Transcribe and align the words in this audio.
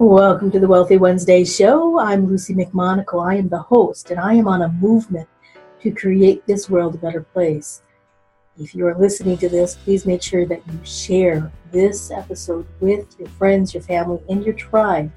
Welcome 0.00 0.52
to 0.52 0.60
the 0.60 0.68
Wealthy 0.68 0.96
Wednesday 0.96 1.44
show. 1.44 1.98
I'm 1.98 2.28
Luci 2.28 2.54
McMonagle. 2.54 3.28
I 3.28 3.34
am 3.34 3.48
the 3.48 3.58
host, 3.58 4.12
and 4.12 4.20
I 4.20 4.34
am 4.34 4.46
on 4.46 4.62
a 4.62 4.68
movement 4.68 5.28
to 5.80 5.90
create 5.90 6.46
this 6.46 6.70
world 6.70 6.94
a 6.94 6.98
better 6.98 7.22
place. 7.22 7.82
If 8.60 8.76
you 8.76 8.86
are 8.86 8.96
listening 8.96 9.38
to 9.38 9.48
this, 9.48 9.74
please 9.74 10.06
make 10.06 10.22
sure 10.22 10.46
that 10.46 10.62
you 10.68 10.78
share 10.84 11.50
this 11.72 12.12
episode 12.12 12.64
with 12.78 13.18
your 13.18 13.28
friends, 13.30 13.74
your 13.74 13.82
family, 13.82 14.20
and 14.28 14.44
your 14.44 14.54
tribe 14.54 15.10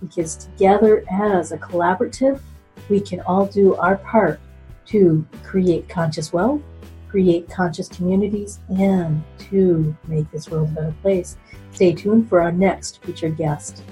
because 0.00 0.34
together 0.34 1.04
as 1.08 1.52
a 1.52 1.58
collaborative, 1.58 2.40
we 2.88 2.98
can 2.98 3.20
all 3.20 3.46
do 3.46 3.76
our 3.76 3.98
part 3.98 4.40
to 4.86 5.24
create 5.44 5.88
conscious 5.88 6.32
wealth, 6.32 6.60
create 7.08 7.48
conscious 7.48 7.88
communities, 7.88 8.58
and 8.68 9.22
to 9.38 9.96
make 10.08 10.28
this 10.32 10.50
world 10.50 10.70
a 10.70 10.72
better 10.72 10.94
place. 11.02 11.36
Stay 11.70 11.92
tuned 11.92 12.28
for 12.28 12.42
our 12.42 12.50
next 12.50 13.00
featured 13.04 13.36
guest. 13.36 13.84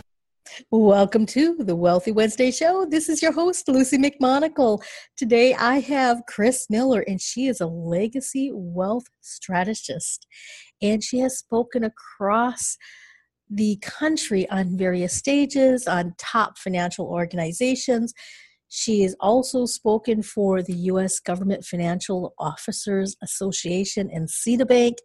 Welcome 0.71 1.27
to 1.27 1.57
the 1.57 1.75
Wealthy 1.77 2.13
Wednesday 2.13 2.51
Show. 2.51 2.85
This 2.85 3.09
is 3.09 3.23
your 3.23 3.33
host, 3.33 3.67
Luci 3.67 3.99
McMonagle. 3.99 4.83
Today 5.17 5.55
I 5.55 5.81
have 5.81 6.23
Kris 6.29 6.67
Miller, 6.69 7.01
and 7.09 7.21
she 7.21 7.47
is 7.47 7.61
a 7.61 7.67
legacy 7.67 8.51
wealth 8.53 9.07
strategist. 9.21 10.27
And 10.81 11.03
she 11.03 11.19
has 11.21 11.39
spoken 11.39 11.85
across 11.85 12.77
the 13.49 13.79
country 13.83 14.49
on 14.51 14.77
various 14.77 15.15
stages, 15.15 15.87
on 15.87 16.15
top 16.19 16.59
financial 16.59 17.07
organizations. 17.07 18.13
She 18.69 19.03
has 19.03 19.17
also 19.21 19.67
spoken 19.67 20.23
for 20.23 20.63
the 20.63 20.75
U.S. 20.75 21.19
Government 21.19 21.65
Financial 21.65 22.35
Officers 22.39 23.17
Association 23.23 24.11
and 24.13 24.29
Citibank. 24.29 24.97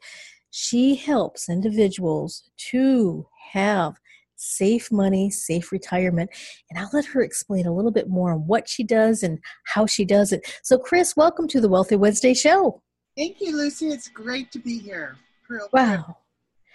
She 0.52 0.96
helps 0.96 1.50
individuals 1.50 2.50
to 2.72 3.28
have 3.52 3.96
safe 4.38 4.92
money, 4.92 5.30
safe 5.30 5.72
retirement. 5.72 6.30
And 6.70 6.80
I'll 6.80 6.90
let 6.94 7.06
her 7.06 7.22
explain 7.22 7.66
a 7.66 7.74
little 7.74 7.92
bit 7.92 8.08
more 8.08 8.32
on 8.32 8.48
what 8.48 8.70
she 8.70 8.84
does 8.84 9.24
and 9.24 9.40
how 9.66 9.86
she 9.86 10.06
does 10.06 10.32
it. 10.32 10.42
So, 10.64 10.78
Kris, 10.78 11.16
welcome 11.18 11.48
to 11.50 11.60
the 11.60 11.70
Wealthy 11.70 11.98
Wednesday 11.98 12.34
show. 12.34 12.82
Thank 13.18 13.42
you, 13.42 13.56
Luci. 13.56 13.92
It's 13.92 14.08
great 14.08 14.52
to 14.52 14.60
be 14.60 14.78
here. 14.78 15.18
Real 15.50 15.68
wow. 15.74 16.18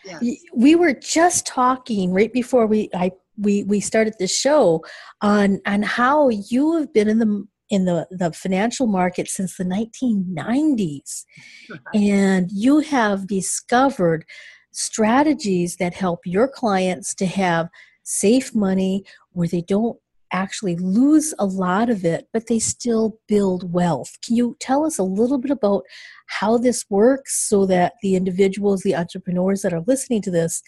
Yes. 0.05 0.25
We 0.55 0.75
were 0.75 0.93
just 0.93 1.47
talking 1.47 2.13
right 2.13 2.33
before 2.33 2.67
we 2.67 2.91
I 2.95 3.13
we 3.39 3.63
we 3.65 3.81
started 3.81 4.15
the 4.19 4.27
show 4.27 4.83
on 5.21 5.61
on 5.67 5.83
how 5.83 6.29
you 6.29 6.77
have 6.79 6.93
been 6.93 7.09
in 7.09 7.19
the 7.19 7.47
in 7.71 7.87
the, 7.87 8.07
the 8.11 8.31
financial 8.33 8.87
market 8.87 9.29
since 9.29 9.57
the 9.57 9.65
1990s 9.65 11.25
and 11.95 12.51
you 12.53 12.81
have 12.81 13.27
discovered 13.27 14.27
strategies 14.73 15.77
that 15.77 15.95
help 15.95 16.21
your 16.25 16.49
clients 16.49 17.15
to 17.15 17.27
have 17.27 17.69
safe 18.03 18.55
money 18.55 19.05
where 19.33 19.49
they 19.49 19.63
don't 19.63 19.99
actually 20.33 20.77
lose 20.77 21.35
a 21.39 21.45
lot 21.45 21.91
of 21.91 22.05
it, 22.05 22.27
but 22.33 22.47
they 22.47 22.59
still 22.59 23.19
build 23.29 23.73
wealth. 23.73 24.17
Can 24.25 24.35
you 24.35 24.57
tell 24.61 24.85
us 24.85 24.99
a 24.99 25.03
little 25.03 25.39
bit 25.39 25.51
about 25.51 25.85
how 26.27 26.57
this 26.59 26.87
works 26.89 27.47
so 27.49 27.67
that 27.67 27.95
the 28.03 28.17
individuals, 28.17 28.83
the 28.83 28.97
entrepreneurs 28.97 29.63
that 29.63 29.75
are 29.75 29.85
listening 29.87 30.23
to 30.23 30.31
this, 30.31 30.63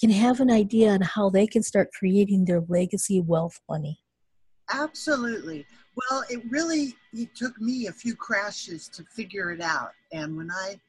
can 0.00 0.10
have 0.10 0.40
an 0.40 0.50
idea 0.50 0.90
on 0.90 1.02
how 1.02 1.30
they 1.30 1.46
can 1.46 1.62
start 1.62 1.90
creating 1.98 2.44
their 2.44 2.62
legacy 2.68 3.20
wealth 3.20 3.60
money? 3.68 4.00
Absolutely. 4.72 5.66
Well, 6.10 6.24
it 6.28 6.42
really 6.50 6.94
it 7.12 7.34
took 7.34 7.58
me 7.60 7.86
a 7.86 7.92
few 7.92 8.14
crashes 8.14 8.88
to 8.88 9.04
figure 9.04 9.52
it 9.52 9.60
out. 9.60 9.92
And 10.12 10.36
when 10.36 10.50
I 10.50 10.80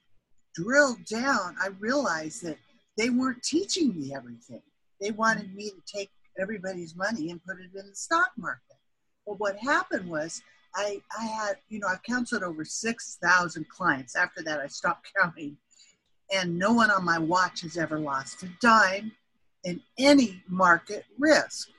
drilled 0.58 1.06
down, 1.06 1.56
I 1.62 1.68
realized 1.80 2.44
that 2.44 2.58
they 2.98 3.10
weren't 3.10 3.44
teaching 3.44 3.96
me 3.96 4.14
everything. 4.14 4.62
They 5.00 5.12
wanted 5.12 5.54
me 5.54 5.70
to 5.70 5.82
take 5.86 6.10
everybody's 6.40 6.96
money 6.96 7.30
and 7.30 7.44
put 7.44 7.60
it 7.60 7.78
in 7.78 7.88
the 7.88 7.96
stock 7.96 8.32
market. 8.38 8.78
Well, 9.26 9.38
what 9.38 9.58
happened 9.58 10.10
was 10.10 10.42
I, 10.76 11.02
I 11.18 11.26
had, 11.26 11.58
you 11.70 11.80
know, 11.80 11.88
I've 11.88 12.04
counseled 12.04 12.44
over 12.44 12.66
6,000 12.66 13.70
clients. 13.70 14.16
After 14.16 14.42
that, 14.44 14.60
I 14.60 14.68
stopped 14.68 15.10
counting. 15.22 15.58
And 16.34 16.58
no 16.58 16.74
one 16.74 16.92
on 16.92 17.06
my 17.06 17.20
watch 17.20 17.62
has 17.62 17.78
ever 17.78 18.00
lost 18.00 18.44
a 18.44 18.50
dime 18.62 19.12
in 19.64 19.82
any 19.98 20.44
market 20.48 21.06
risk. 21.18 21.70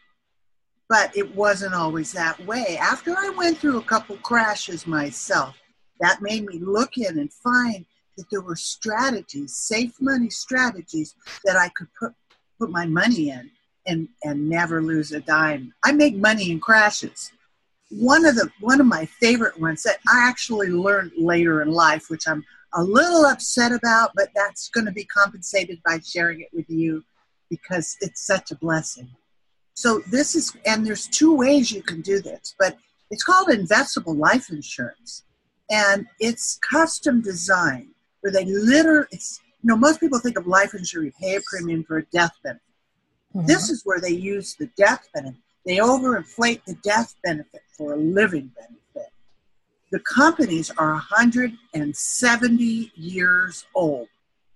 But 0.88 1.14
it 1.16 1.34
wasn't 1.34 1.74
always 1.74 2.12
that 2.12 2.44
way. 2.46 2.78
After 2.80 3.14
I 3.16 3.30
went 3.36 3.58
through 3.58 3.78
a 3.78 3.82
couple 3.82 4.16
crashes 4.18 4.86
myself, 4.86 5.54
that 6.00 6.22
made 6.22 6.46
me 6.46 6.58
look 6.60 6.96
in 6.96 7.18
and 7.18 7.32
find 7.32 7.84
that 8.18 8.28
there 8.30 8.42
were 8.42 8.56
strategies, 8.56 9.56
safe 9.56 9.94
money 10.00 10.28
strategies 10.28 11.14
that 11.44 11.56
I 11.56 11.70
could 11.70 11.88
put 11.98 12.12
put 12.58 12.70
my 12.70 12.84
money 12.84 13.30
in 13.30 13.50
and 13.86 14.08
and 14.24 14.48
never 14.48 14.82
lose 14.82 15.12
a 15.12 15.20
dime. 15.20 15.72
I 15.84 15.92
make 15.92 16.16
money 16.16 16.50
in 16.50 16.60
crashes. 16.60 17.32
One 17.90 18.26
of 18.26 18.34
the 18.34 18.50
one 18.60 18.80
of 18.80 18.86
my 18.86 19.06
favorite 19.06 19.58
ones 19.58 19.84
that 19.84 19.98
I 20.08 20.28
actually 20.28 20.68
learned 20.68 21.12
later 21.16 21.62
in 21.62 21.70
life, 21.70 22.10
which 22.10 22.28
I'm 22.28 22.44
a 22.74 22.82
little 22.82 23.24
upset 23.24 23.72
about, 23.72 24.10
but 24.14 24.28
that's 24.34 24.68
going 24.68 24.84
to 24.86 24.92
be 24.92 25.04
compensated 25.04 25.80
by 25.86 26.00
sharing 26.00 26.40
it 26.40 26.48
with 26.52 26.68
you 26.68 27.04
because 27.48 27.96
it's 28.00 28.26
such 28.26 28.50
a 28.50 28.56
blessing. 28.56 29.08
So 29.74 30.02
this 30.10 30.34
is 30.34 30.56
and 30.66 30.84
there's 30.84 31.06
two 31.06 31.34
ways 31.34 31.70
you 31.70 31.82
can 31.82 32.00
do 32.00 32.20
this, 32.20 32.54
but 32.58 32.76
it's 33.12 33.22
called 33.22 33.48
investable 33.48 34.18
life 34.18 34.50
insurance. 34.50 35.22
And 35.70 36.06
it's 36.18 36.58
custom 36.68 37.20
designed 37.20 37.94
where 38.20 38.32
they 38.32 38.44
literally, 38.44 39.06
it's, 39.10 39.40
you 39.62 39.68
know, 39.68 39.76
most 39.76 40.00
people 40.00 40.18
think 40.18 40.38
of 40.38 40.46
life 40.46 40.74
insurance, 40.74 41.14
you 41.20 41.28
pay 41.28 41.36
a 41.36 41.40
premium 41.50 41.84
for 41.84 41.98
a 41.98 42.04
death 42.06 42.32
benefit. 42.42 42.62
Mm-hmm. 43.34 43.46
This 43.46 43.70
is 43.70 43.82
where 43.84 44.00
they 44.00 44.10
use 44.10 44.54
the 44.54 44.66
death 44.76 45.08
benefit. 45.14 45.40
They 45.66 45.76
overinflate 45.76 46.64
the 46.64 46.74
death 46.82 47.14
benefit 47.22 47.62
for 47.76 47.92
a 47.92 47.96
living 47.96 48.50
benefit. 48.56 49.12
The 49.90 50.00
companies 50.00 50.70
are 50.78 50.92
170 50.92 52.92
years 52.94 53.66
old, 53.74 54.08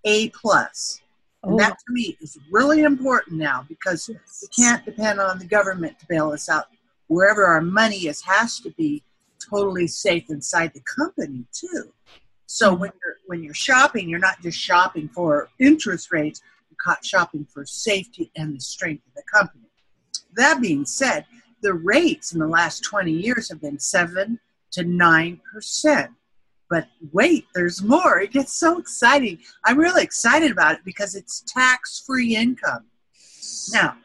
A 0.04 0.30
plus. 0.30 1.00
And 1.42 1.58
that 1.58 1.72
oh. 1.72 1.74
to 1.74 1.92
me 1.92 2.16
is 2.20 2.38
really 2.50 2.82
important 2.82 3.38
now 3.38 3.66
because 3.68 4.08
we 4.08 4.16
can't 4.56 4.84
depend 4.84 5.20
on 5.20 5.38
the 5.38 5.44
government 5.44 5.98
to 5.98 6.06
bail 6.08 6.30
us 6.30 6.48
out. 6.48 6.66
Wherever 7.08 7.44
our 7.44 7.60
money 7.60 8.06
is 8.06 8.22
has 8.22 8.58
to 8.60 8.70
be 8.70 9.02
totally 9.50 9.86
safe 9.86 10.30
inside 10.30 10.72
the 10.72 10.80
company 10.80 11.44
too. 11.52 11.92
So 12.52 12.74
when 12.74 12.90
you're 13.02 13.16
when 13.24 13.42
you're 13.42 13.54
shopping, 13.54 14.10
you're 14.10 14.18
not 14.18 14.42
just 14.42 14.58
shopping 14.58 15.08
for 15.08 15.48
interest 15.58 16.12
rates, 16.12 16.42
you're 16.68 16.96
shopping 17.02 17.46
for 17.50 17.64
safety 17.64 18.30
and 18.36 18.54
the 18.54 18.60
strength 18.60 19.06
of 19.06 19.14
the 19.14 19.22
company. 19.32 19.70
That 20.36 20.60
being 20.60 20.84
said, 20.84 21.24
the 21.62 21.72
rates 21.72 22.34
in 22.34 22.38
the 22.38 22.46
last 22.46 22.84
20 22.84 23.10
years 23.10 23.48
have 23.48 23.62
been 23.62 23.78
7 23.78 24.38
to 24.72 24.84
9%. 24.84 26.08
But 26.68 26.88
wait, 27.10 27.46
there's 27.54 27.82
more. 27.82 28.20
It 28.20 28.32
gets 28.32 28.52
so 28.52 28.78
exciting. 28.78 29.38
I'm 29.64 29.78
really 29.78 30.02
excited 30.02 30.50
about 30.50 30.74
it 30.74 30.84
because 30.84 31.14
it's 31.14 31.42
tax 31.46 32.02
free 32.06 32.36
income. 32.36 32.84
Now, 33.72 33.96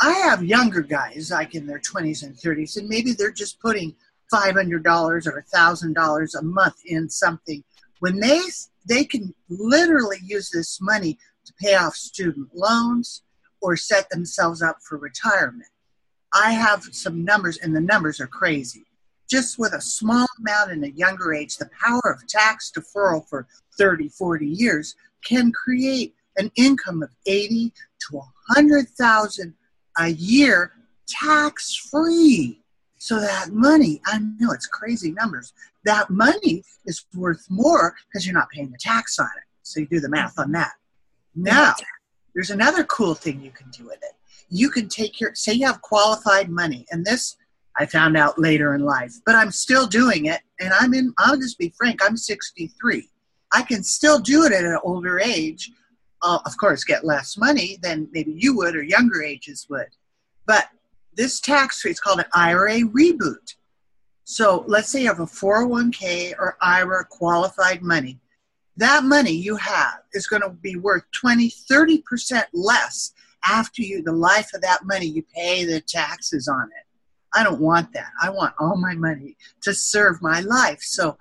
I 0.00 0.10
have 0.10 0.42
younger 0.42 0.82
guys 0.82 1.30
like 1.30 1.54
in 1.54 1.68
their 1.68 1.78
20s 1.78 2.24
and 2.24 2.34
30s, 2.34 2.76
and 2.76 2.88
maybe 2.88 3.12
they're 3.12 3.30
just 3.30 3.60
putting 3.60 3.94
$500 4.32 5.26
or 5.26 5.44
$1,000 5.54 6.34
a 6.38 6.42
month 6.42 6.76
in 6.86 7.08
something, 7.10 7.62
when 8.00 8.18
they 8.18 8.40
they 8.88 9.04
can 9.04 9.32
literally 9.48 10.18
use 10.24 10.50
this 10.50 10.80
money 10.80 11.18
to 11.44 11.52
pay 11.60 11.76
off 11.76 11.94
student 11.94 12.48
loans 12.54 13.22
or 13.60 13.76
set 13.76 14.08
themselves 14.10 14.62
up 14.62 14.78
for 14.82 14.98
retirement. 14.98 15.68
I 16.34 16.52
have 16.52 16.82
some 16.92 17.24
numbers, 17.24 17.58
and 17.58 17.76
the 17.76 17.80
numbers 17.80 18.20
are 18.20 18.26
crazy. 18.26 18.84
Just 19.30 19.58
with 19.58 19.72
a 19.72 19.80
small 19.80 20.26
amount 20.40 20.72
in 20.72 20.84
a 20.84 20.88
younger 20.88 21.32
age, 21.32 21.56
the 21.56 21.70
power 21.82 22.12
of 22.12 22.26
tax 22.26 22.72
deferral 22.76 23.26
for 23.28 23.46
30, 23.78 24.08
40 24.08 24.46
years 24.46 24.96
can 25.24 25.52
create 25.52 26.14
an 26.36 26.50
income 26.56 27.02
of 27.02 27.10
80 27.26 27.72
to 28.10 28.16
100,000 28.16 29.54
a 29.98 30.08
year 30.08 30.72
tax 31.06 31.76
free. 31.76 32.61
So 33.02 33.18
that 33.18 33.48
money, 33.50 34.00
I 34.06 34.20
know 34.38 34.52
it's 34.52 34.68
crazy 34.68 35.10
numbers, 35.10 35.52
that 35.84 36.08
money 36.08 36.62
is 36.86 37.04
worth 37.16 37.44
more 37.50 37.96
because 38.06 38.24
you're 38.24 38.32
not 38.32 38.48
paying 38.50 38.70
the 38.70 38.78
tax 38.78 39.18
on 39.18 39.26
it. 39.26 39.42
So 39.64 39.80
you 39.80 39.88
do 39.88 39.98
the 39.98 40.08
math 40.08 40.38
on 40.38 40.52
that. 40.52 40.70
Now, 41.34 41.74
there's 42.32 42.50
another 42.50 42.84
cool 42.84 43.16
thing 43.16 43.40
you 43.40 43.50
can 43.50 43.68
do 43.70 43.86
with 43.86 43.96
it. 44.04 44.12
You 44.50 44.70
can 44.70 44.88
take 44.88 45.20
your, 45.20 45.34
say 45.34 45.52
you 45.52 45.66
have 45.66 45.82
qualified 45.82 46.48
money, 46.48 46.86
and 46.92 47.04
this 47.04 47.36
I 47.76 47.86
found 47.86 48.16
out 48.16 48.38
later 48.38 48.72
in 48.72 48.82
life, 48.82 49.14
but 49.26 49.34
I'm 49.34 49.50
still 49.50 49.88
doing 49.88 50.26
it. 50.26 50.40
And 50.60 50.72
I'm 50.72 50.94
in, 50.94 51.12
I'll 51.18 51.36
just 51.36 51.58
be 51.58 51.74
frank, 51.76 51.98
I'm 52.04 52.16
63. 52.16 53.08
I 53.52 53.62
can 53.62 53.82
still 53.82 54.20
do 54.20 54.44
it 54.44 54.52
at 54.52 54.62
an 54.62 54.78
older 54.84 55.18
age. 55.18 55.72
Uh, 56.22 56.38
of 56.46 56.56
course, 56.56 56.84
get 56.84 57.04
less 57.04 57.36
money 57.36 57.78
than 57.82 58.06
maybe 58.12 58.32
you 58.32 58.56
would 58.58 58.76
or 58.76 58.82
younger 58.84 59.24
ages 59.24 59.66
would. 59.68 59.88
But 60.46 60.68
this 61.16 61.40
tax 61.40 61.80
free, 61.80 61.90
it's 61.90 62.00
called 62.00 62.20
an 62.20 62.26
IRA 62.34 62.80
reboot. 62.80 63.54
So 64.24 64.64
let's 64.66 64.88
say 64.88 65.02
you 65.02 65.08
have 65.08 65.20
a 65.20 65.26
401k 65.26 66.34
or 66.38 66.56
IRA 66.60 67.04
qualified 67.04 67.82
money. 67.82 68.18
That 68.76 69.04
money 69.04 69.32
you 69.32 69.56
have 69.56 69.98
is 70.12 70.26
going 70.26 70.42
to 70.42 70.50
be 70.50 70.76
worth 70.76 71.04
20, 71.12 71.50
30% 71.50 72.44
less 72.54 73.12
after 73.44 73.82
you, 73.82 74.02
the 74.02 74.12
life 74.12 74.54
of 74.54 74.62
that 74.62 74.84
money, 74.84 75.06
you 75.06 75.24
pay 75.34 75.64
the 75.64 75.80
taxes 75.80 76.48
on 76.48 76.64
it. 76.64 76.86
I 77.34 77.42
don't 77.42 77.60
want 77.60 77.92
that. 77.94 78.10
I 78.20 78.30
want 78.30 78.54
all 78.58 78.76
my 78.76 78.94
money 78.94 79.36
to 79.62 79.74
serve 79.74 80.22
my 80.22 80.40
life. 80.40 80.80
So 80.82 81.16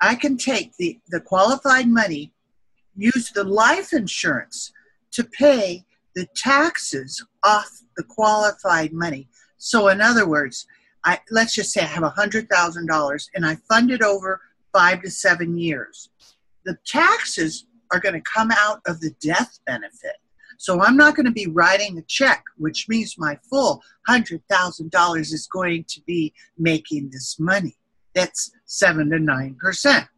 I 0.00 0.14
can 0.14 0.36
take 0.36 0.76
the, 0.76 0.98
the 1.08 1.20
qualified 1.20 1.88
money, 1.88 2.32
use 2.96 3.30
the 3.30 3.44
life 3.44 3.92
insurance 3.92 4.72
to 5.12 5.24
pay 5.24 5.84
the 6.14 6.26
taxes 6.34 7.24
off 7.44 7.82
the 7.96 8.04
qualified 8.04 8.92
money. 8.92 9.28
So, 9.58 9.88
in 9.88 10.00
other 10.00 10.28
words, 10.28 10.66
I, 11.04 11.20
let's 11.30 11.54
just 11.54 11.72
say 11.72 11.82
I 11.82 11.86
have 11.86 12.02
$100,000 12.02 13.28
and 13.34 13.46
I 13.46 13.56
fund 13.68 13.90
it 13.90 14.02
over 14.02 14.40
five 14.72 15.02
to 15.02 15.10
seven 15.10 15.56
years. 15.56 16.10
The 16.64 16.76
taxes 16.84 17.66
are 17.92 18.00
going 18.00 18.14
to 18.14 18.20
come 18.22 18.50
out 18.50 18.80
of 18.86 19.00
the 19.00 19.14
death 19.20 19.60
benefit. 19.66 20.16
So 20.58 20.82
I'm 20.82 20.96
not 20.96 21.14
going 21.14 21.26
to 21.26 21.32
be 21.32 21.46
writing 21.46 21.98
a 21.98 22.02
check, 22.02 22.42
which 22.56 22.88
means 22.88 23.16
my 23.18 23.38
full 23.48 23.82
$100,000 24.08 25.20
is 25.20 25.48
going 25.52 25.84
to 25.88 26.00
be 26.06 26.32
making 26.58 27.10
this 27.10 27.38
money. 27.38 27.76
That's 28.14 28.50
7 28.64 29.10
to 29.10 29.16
9%. 29.16 30.08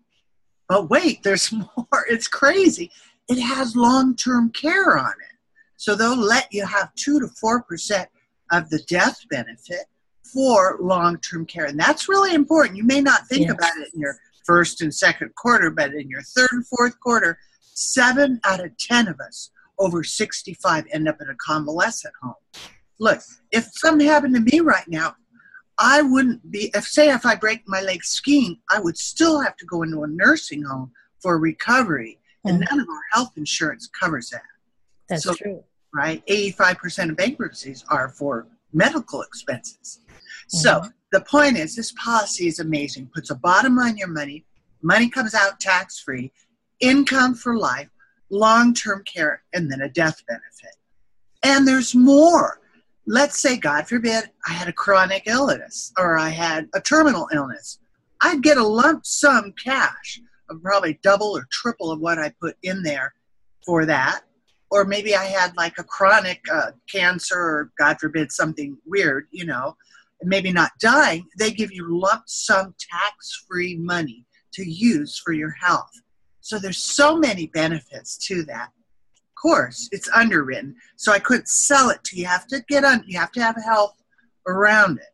But 0.69 0.91
wait, 0.91 1.23
there's 1.23 1.53
more. 1.53 2.07
It's 2.09 2.29
crazy. 2.29 2.91
It 3.29 3.41
has 3.41 3.77
long 3.77 4.17
term 4.17 4.51
care 4.51 4.97
on 4.97 5.11
it. 5.13 5.38
So 5.79 5.95
they'll 5.95 6.17
let 6.17 6.53
you 6.53 6.67
have 6.67 6.95
2 6.97 7.21
to 7.21 7.27
4% 7.27 8.07
of 8.51 8.69
the 8.69 8.81
death 8.81 9.21
benefit 9.31 9.87
for 10.33 10.77
long 10.81 11.19
term 11.21 11.47
care. 11.47 11.67
And 11.67 11.79
that's 11.79 12.09
really 12.09 12.35
important. 12.35 12.77
You 12.77 12.85
may 12.85 13.01
not 13.01 13.27
think 13.29 13.47
yes. 13.47 13.53
about 13.53 13.77
it 13.79 13.89
in 13.95 14.01
your 14.01 14.17
first 14.45 14.83
and 14.83 14.93
second 14.93 15.35
quarter, 15.37 15.71
but 15.71 15.95
in 15.95 16.09
your 16.09 16.23
third 16.23 16.51
and 16.53 16.67
fourth 16.67 16.99
quarter, 17.01 17.39
seven 17.61 18.41
out 18.45 18.63
of 18.63 18.77
10 18.77 19.09
of 19.09 19.21
us 19.21 19.51
over 19.79 20.03
65 20.03 20.85
end 20.93 21.09
up 21.09 21.21
in 21.21 21.29
a 21.29 21.35
convalescent 21.37 22.15
home. 22.21 22.35
Look, 22.99 23.21
if 23.53 23.69
something 23.75 24.07
happened 24.07 24.35
to 24.35 24.41
me 24.41 24.61
right 24.61 24.89
now, 24.89 25.15
I 25.79 26.03
wouldn't 26.03 26.51
be, 26.51 26.73
if 26.75 26.89
say 26.89 27.11
if 27.11 27.25
I 27.25 27.37
break 27.37 27.63
my 27.69 27.81
leg 27.83 28.03
skiing, 28.03 28.59
I 28.69 28.81
would 28.81 28.99
still 28.99 29.41
have 29.41 29.57
to 29.59 29.67
go 29.67 29.85
into 29.85 30.03
a 30.03 30.09
nursing 30.09 30.65
home 30.65 30.91
for 31.23 31.39
recovery. 31.39 32.19
And 32.45 32.61
mm-hmm. 32.61 32.75
none 32.75 32.81
of 32.81 32.89
our 32.89 33.03
health 33.13 33.33
insurance 33.37 33.89
covers 33.89 34.31
that. 34.31 34.43
That's 35.09 35.23
so, 35.23 35.35
true. 35.35 35.63
Right? 35.95 36.25
85% 36.27 37.11
of 37.11 37.17
bankruptcies 37.17 37.85
are 37.89 38.09
for 38.11 38.47
medical 38.73 39.23
expenses. 39.23 40.01
Mm-hmm. 40.09 40.59
So 40.59 40.83
the 41.13 41.23
point 41.23 41.57
is, 41.57 41.75
this 41.75 41.93
policy 41.93 42.47
is 42.47 42.61
amazing. 42.61 43.11
Puts 43.15 43.31
a 43.31 43.35
bottom 43.35 43.79
on 43.79 43.97
your 43.97 44.09
money. 44.09 44.45
Money 44.83 45.09
comes 45.09 45.35
out 45.35 45.61
tax 45.61 45.99
free. 45.99 46.31
Income 46.81 47.35
for 47.35 47.57
life 47.57 47.89
long 48.31 48.75
term 48.75 49.03
care, 49.05 49.43
and 49.53 49.71
then 49.71 49.81
a 49.81 49.89
death 49.89 50.23
benefit. 50.27 50.77
And 51.43 51.67
there's 51.67 51.95
more. 51.95 52.61
Let's 53.07 53.41
say, 53.41 53.57
God 53.57 53.89
forbid, 53.89 54.25
I 54.47 54.53
had 54.53 54.69
a 54.69 54.73
chronic 54.73 55.23
illness 55.27 55.93
or 55.97 56.19
I 56.19 56.29
had 56.29 56.69
a 56.75 56.81
terminal 56.81 57.29
illness. 57.33 57.79
I'd 58.21 58.43
get 58.43 58.59
a 58.59 58.67
lump 58.67 59.07
sum 59.07 59.55
cash 59.63 60.21
of 60.51 60.63
probably 60.63 60.99
double 61.03 61.29
or 61.29 61.47
triple 61.51 61.91
of 61.91 62.01
what 62.01 62.19
I 62.19 62.35
put 62.41 62.57
in 62.63 62.83
there 62.83 63.15
for 63.65 63.87
that. 63.87 64.23
Or 64.71 64.85
maybe 64.85 65.15
I 65.15 65.25
had 65.25 65.57
like 65.57 65.79
a 65.79 65.85
chronic 65.85 66.41
uh, 66.53 66.73
cancer 66.93 67.39
or, 67.39 67.73
God 67.79 67.99
forbid, 67.99 68.31
something 68.31 68.77
weird, 68.85 69.27
you 69.31 69.47
know, 69.47 69.77
maybe 70.23 70.53
not 70.53 70.73
dying. 70.81 71.27
They 71.39 71.51
give 71.51 71.73
you 71.73 71.99
lump 71.99 72.25
sum 72.27 72.75
tax 72.79 73.45
free 73.49 73.77
money 73.77 74.27
to 74.55 74.69
use 74.69 75.21
for 75.25 75.33
your 75.33 75.55
health. 75.61 75.91
So 76.41 76.59
there's 76.59 76.83
so 76.83 77.17
many 77.17 77.47
benefits 77.49 78.19
to 78.27 78.43
that. 78.45 78.69
Of 79.17 79.41
course, 79.41 79.89
it's 79.93 80.11
underwritten, 80.15 80.75
so 80.97 81.13
I 81.13 81.19
couldn't 81.19 81.49
sell 81.49 81.91
it 81.91 82.03
to 82.05 82.17
you. 82.17 82.23
You 82.23 82.29
have 82.29 82.47
to 82.49 82.63
get 82.69 82.85
on. 82.85 83.05
You 83.07 83.19
have 83.19 83.33
to 83.33 83.43
have 83.43 83.57
health 83.63 83.95
around 84.47 84.99
it. 84.99 85.13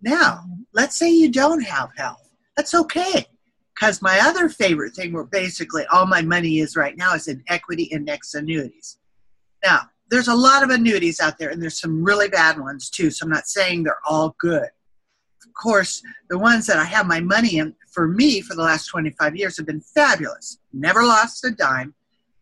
Now, 0.00 0.44
let's 0.72 0.96
say 0.98 1.10
you 1.10 1.30
don't 1.30 1.62
have 1.62 1.90
health. 1.96 2.30
That's 2.56 2.74
okay, 2.74 3.26
because 3.78 4.02
my 4.02 4.18
other 4.20 4.48
favorite 4.48 4.94
thing, 4.94 5.12
where 5.12 5.24
basically 5.24 5.84
all 5.92 6.06
my 6.06 6.22
money 6.22 6.58
is 6.58 6.76
right 6.76 6.96
now, 6.96 7.14
is 7.14 7.28
in 7.28 7.42
equity 7.48 7.84
index 7.84 8.34
annuities. 8.34 8.98
Now, 9.64 9.82
there's 10.10 10.28
a 10.28 10.34
lot 10.34 10.62
of 10.62 10.70
annuities 10.70 11.20
out 11.20 11.38
there, 11.38 11.50
and 11.50 11.62
there's 11.62 11.80
some 11.80 12.02
really 12.02 12.28
bad 12.28 12.58
ones 12.58 12.90
too. 12.90 13.10
So 13.10 13.24
I'm 13.24 13.30
not 13.30 13.46
saying 13.46 13.82
they're 13.82 13.98
all 14.08 14.34
good 14.40 14.68
of 15.44 15.54
course, 15.54 16.02
the 16.28 16.38
ones 16.38 16.66
that 16.66 16.78
I 16.78 16.84
have 16.84 17.06
my 17.06 17.20
money 17.20 17.58
in 17.58 17.74
for 17.90 18.08
me 18.08 18.40
for 18.40 18.54
the 18.54 18.62
last 18.62 18.86
25 18.86 19.36
years 19.36 19.56
have 19.56 19.66
been 19.66 19.80
fabulous. 19.80 20.58
Never 20.72 21.04
lost 21.04 21.44
a 21.44 21.50
dime. 21.50 21.94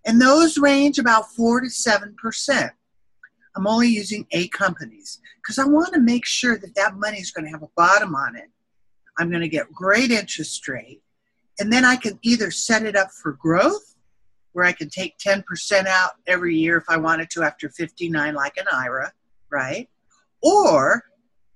And 0.07 0.21
those 0.21 0.59
range 0.59 0.99
about 0.99 1.33
4 1.35 1.63
to 1.63 1.67
7%. 1.67 2.71
I'm 3.57 3.67
only 3.67 3.89
using 3.89 4.27
eight 4.33 4.53
companies 4.53 5.21
because 5.43 5.59
I 5.59 5.65
want 5.65 5.95
to 5.95 6.01
make 6.01 6.27
sure 6.27 6.59
that 6.59 6.75
that 6.75 6.97
money 6.97 7.19
is 7.19 7.31
going 7.31 7.47
to 7.47 7.51
have 7.51 7.63
a 7.63 7.71
bottom 7.75 8.15
on 8.15 8.37
it. 8.37 8.51
I'm 9.19 9.31
going 9.31 9.41
to 9.41 9.49
get 9.49 9.73
great 9.73 10.11
interest 10.11 10.69
rate. 10.69 11.01
And 11.59 11.73
then 11.73 11.85
I 11.85 11.97
can 11.97 12.19
either 12.23 12.51
set 12.51 12.85
it 12.85 12.97
up 12.97 13.11
for 13.11 13.33
growth, 13.33 13.97
where 14.53 14.65
I 14.65 14.73
can 14.73 14.89
take 14.89 15.19
10% 15.19 15.43
out 15.87 16.13
every 16.27 16.57
year 16.57 16.77
if 16.77 16.85
I 16.89 16.97
wanted 16.97 17.31
to 17.31 17.43
after 17.43 17.69
59, 17.69 18.35
like 18.35 18.57
an 18.57 18.67
IRA, 18.73 19.13
right? 19.51 19.89
Or 20.43 21.05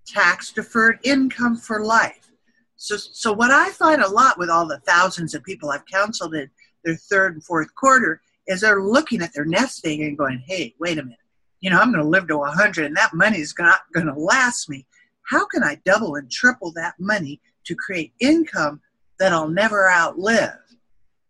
tax 0.06 0.52
deferred 0.52 0.98
income 1.02 1.56
for 1.56 1.84
life. 1.84 2.30
So, 2.76 2.96
so 2.96 3.32
what 3.32 3.50
I 3.50 3.70
find 3.70 4.02
a 4.02 4.08
lot 4.08 4.38
with 4.38 4.48
all 4.48 4.66
the 4.66 4.80
thousands 4.86 5.34
of 5.34 5.44
people 5.44 5.70
I've 5.70 5.86
counseled 5.86 6.34
in 6.34 6.50
their 6.84 6.96
third 6.96 7.34
and 7.34 7.44
fourth 7.44 7.74
quarter 7.74 8.20
is 8.46 8.62
they're 8.62 8.82
looking 8.82 9.22
at 9.22 9.32
their 9.34 9.44
nesting 9.44 10.02
and 10.02 10.16
going, 10.16 10.42
hey, 10.46 10.74
wait 10.80 10.98
a 10.98 11.02
minute. 11.02 11.18
You 11.60 11.70
know, 11.70 11.78
I'm 11.78 11.92
going 11.92 12.02
to 12.02 12.08
live 12.08 12.26
to 12.28 12.38
100 12.38 12.86
and 12.86 12.96
that 12.96 13.12
money 13.12 13.38
is 13.38 13.54
not 13.58 13.80
going 13.92 14.06
to 14.06 14.14
last 14.14 14.68
me. 14.68 14.86
How 15.28 15.46
can 15.46 15.62
I 15.62 15.78
double 15.84 16.16
and 16.16 16.30
triple 16.30 16.72
that 16.72 16.94
money 16.98 17.40
to 17.64 17.74
create 17.74 18.12
income 18.18 18.80
that 19.20 19.32
I'll 19.32 19.48
never 19.48 19.88
outlive? 19.88 20.58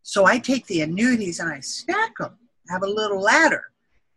So 0.03 0.25
I 0.25 0.39
take 0.39 0.67
the 0.67 0.81
annuities 0.81 1.41
and 1.41 1.53
I 1.53 1.61
stack 1.61 2.17
them, 2.17 2.39
have 2.71 2.83
a 2.83 2.87
little 2.87 3.21
ladder, 3.21 3.65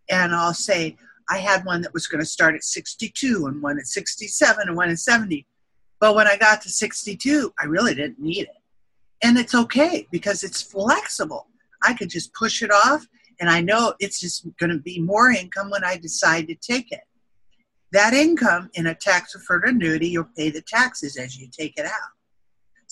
and 0.09 0.33
I'll 0.33 0.53
say, 0.53 0.95
I 1.29 1.37
had 1.37 1.65
one 1.65 1.81
that 1.81 1.93
was 1.93 2.07
going 2.07 2.19
to 2.19 2.25
start 2.25 2.55
at 2.55 2.63
62 2.63 3.47
and 3.47 3.61
one 3.61 3.77
at 3.77 3.87
67 3.87 4.67
and 4.67 4.77
one 4.77 4.89
at 4.89 4.99
70. 4.99 5.45
But 5.99 6.15
when 6.15 6.27
I 6.27 6.37
got 6.37 6.61
to 6.61 6.69
62, 6.69 7.53
I 7.59 7.65
really 7.65 7.95
didn't 7.95 8.19
need 8.19 8.43
it. 8.43 8.57
And 9.23 9.37
it's 9.37 9.55
okay 9.55 10.07
because 10.11 10.43
it's 10.43 10.61
flexible. 10.61 11.47
I 11.81 11.93
could 11.93 12.09
just 12.09 12.33
push 12.33 12.61
it 12.61 12.71
off 12.71 13.07
and 13.39 13.49
I 13.49 13.61
know 13.61 13.93
it's 13.99 14.19
just 14.19 14.45
going 14.57 14.69
to 14.69 14.79
be 14.79 14.99
more 14.99 15.31
income 15.31 15.69
when 15.69 15.83
I 15.83 15.97
decide 15.97 16.47
to 16.47 16.55
take 16.55 16.91
it. 16.91 17.03
That 17.91 18.13
income 18.13 18.69
in 18.73 18.87
a 18.87 18.95
tax 18.95 19.33
deferred 19.33 19.63
annuity, 19.65 20.09
you'll 20.09 20.29
pay 20.35 20.49
the 20.49 20.61
taxes 20.61 21.17
as 21.17 21.37
you 21.37 21.47
take 21.47 21.77
it 21.77 21.85
out. 21.85 22.11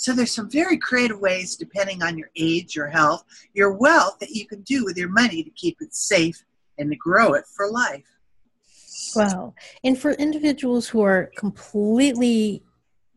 So 0.02 0.14
there's 0.14 0.34
some 0.34 0.50
very 0.50 0.80
creative 0.80 1.20
ways, 1.20 1.56
depending 1.56 2.02
on 2.02 2.18
your 2.18 2.32
age, 2.36 2.76
your 2.76 2.88
health, 2.88 3.24
your 3.54 3.74
wealth, 3.74 4.18
that 4.18 4.32
you 4.32 4.48
can 4.48 4.64
do 4.64 4.84
with 4.84 4.98
your 4.98 5.10
money 5.10 5.44
to 5.44 5.50
keep 5.52 5.78
it 5.80 5.94
safe 5.94 6.44
and 6.80 6.90
to 6.90 6.98
grow 6.98 7.34
it 7.34 7.46
for 7.46 7.70
life. 7.70 8.08
Wow. 9.16 9.54
And 9.84 9.96
for 9.96 10.14
individuals 10.14 10.88
who 10.88 11.04
are 11.04 11.30
completely 11.38 12.64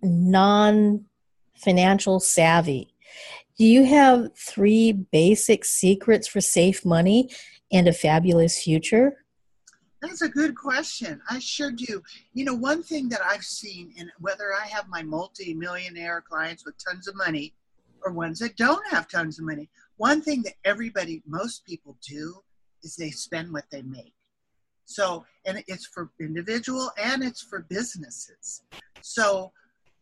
non 0.02 1.06
financial 1.56 2.20
savvy, 2.20 2.94
do 3.56 3.64
you 3.64 3.86
have 3.86 4.36
three 4.36 4.92
basic 4.92 5.64
secrets 5.64 6.28
for 6.28 6.42
safe 6.42 6.84
money 6.84 7.30
and 7.72 7.88
a 7.88 7.94
fabulous 7.94 8.62
future? 8.62 9.23
That's 10.04 10.23
a 10.23 10.28
good 10.28 10.54
question. 10.54 11.20
I 11.30 11.38
sure 11.38 11.70
do. 11.70 12.02
You 12.34 12.44
know, 12.44 12.54
one 12.54 12.82
thing 12.82 13.08
that 13.08 13.23
I've 13.25 13.44
seen, 13.44 13.94
and 13.99 14.11
whether 14.20 14.52
I 14.52 14.66
have 14.66 14.88
my 14.88 15.02
multi 15.02 15.54
millionaire 15.54 16.20
clients 16.20 16.64
with 16.64 16.75
tons 16.84 17.08
of 17.08 17.16
money 17.16 17.54
or 18.04 18.12
ones 18.12 18.38
that 18.40 18.56
don't 18.56 18.87
have 18.88 19.08
tons 19.08 19.38
of 19.38 19.46
money, 19.46 19.70
one 19.96 20.20
thing 20.20 20.42
that 20.42 20.54
everybody, 20.64 21.23
most 21.26 21.64
people 21.64 21.96
do 22.06 22.42
is 22.82 22.96
they 22.96 23.11
spend 23.11 23.50
what 23.50 23.64
they 23.70 23.82
make. 23.82 24.12
So, 24.84 25.25
and 25.46 25.64
it's 25.66 25.87
for 25.87 26.11
individual 26.20 26.90
and 27.02 27.25
it's 27.25 27.40
for 27.40 27.61
businesses. 27.61 28.62
So, 29.00 29.52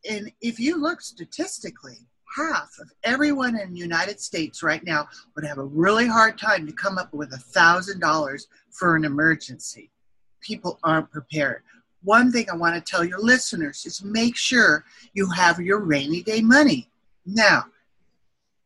and 0.09 0.33
if 0.41 0.59
you 0.59 0.83
look 0.83 1.01
statistically, 1.01 1.99
half 2.37 2.71
of 2.81 2.91
everyone 3.05 3.59
in 3.59 3.73
the 3.73 3.79
United 3.79 4.21
States 4.21 4.63
right 4.63 4.83
now 4.85 5.09
would 5.35 5.45
have 5.45 5.59
a 5.59 5.65
really 5.65 6.07
hard 6.07 6.39
time 6.39 6.67
to 6.67 6.73
come 6.73 6.99
up 6.99 7.13
with 7.13 7.33
a 7.33 7.39
thousand 7.39 8.01
dollars 8.01 8.49
for 8.71 8.97
an 8.97 9.05
emergency. 9.05 9.91
People 10.41 10.79
aren't 10.83 11.11
prepared. 11.11 11.63
One 12.03 12.33
thing 12.33 12.47
I 12.51 12.57
want 12.57 12.75
to 12.75 12.91
tell 12.91 13.05
your 13.05 13.21
listeners 13.21 13.87
is 13.87 14.03
make 14.03 14.37
sure 14.37 14.85
you 15.15 15.29
have 15.31 15.61
your 15.61 15.81
rainy 15.81 16.23
day 16.23 16.41
money. 16.41 16.89
Now, 17.25 17.65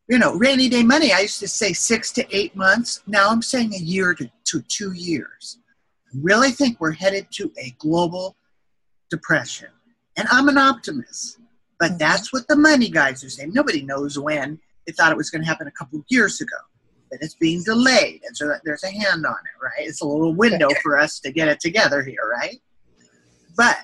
you 0.09 0.19
know, 0.19 0.35
rainy 0.35 0.69
day 0.69 0.83
money, 0.83 1.13
I 1.13 1.21
used 1.21 1.41
to 1.41 1.49
say 1.49 1.73
six 1.73 2.13
to 2.13 2.37
eight 2.37 2.57
months. 2.57 3.03
Now 3.07 3.29
I'm 3.31 3.43
saying 3.43 3.75
a 3.75 3.79
year 3.79 4.15
to, 4.15 4.31
to 4.45 4.63
two 4.63 4.93
years 4.93 5.59
really 6.23 6.51
think 6.51 6.81
we're 6.81 6.93
headed 6.93 7.27
to 7.33 7.53
a 7.59 7.75
global 7.79 8.37
depression. 9.11 9.69
And 10.17 10.27
I'm 10.31 10.49
an 10.49 10.59
optimist, 10.59 11.39
but 11.79 11.91
mm-hmm. 11.91 11.99
that's 11.99 12.33
what 12.33 12.49
the 12.49 12.57
money 12.57 12.89
guys 12.89 13.23
are 13.25 13.31
saying. 13.31 13.53
Nobody 13.53 13.83
knows 13.83 14.19
when. 14.19 14.59
They 14.87 14.93
thought 14.93 15.13
it 15.13 15.17
was 15.17 15.31
going 15.31 15.43
to 15.43 15.49
happen 15.49 15.67
a 15.67 15.73
couple 15.73 16.05
years 16.09 16.41
ago. 16.41 16.57
but 17.11 17.19
it's 17.21 17.35
being 17.35 17.63
delayed. 17.65 18.23
And 18.27 18.37
so 18.37 18.55
there's 18.65 18.85
a 18.85 18.91
hand 18.91 19.27
on 19.27 19.33
it, 19.35 19.65
right? 19.65 19.87
It's 19.87 20.01
a 20.01 20.07
little 20.07 20.35
window 20.35 20.69
for 20.83 20.99
us 20.99 21.19
to 21.21 21.33
get 21.33 21.49
it 21.49 21.61
together 21.61 22.03
here, 22.03 22.31
right? 22.41 22.61
But 23.57 23.79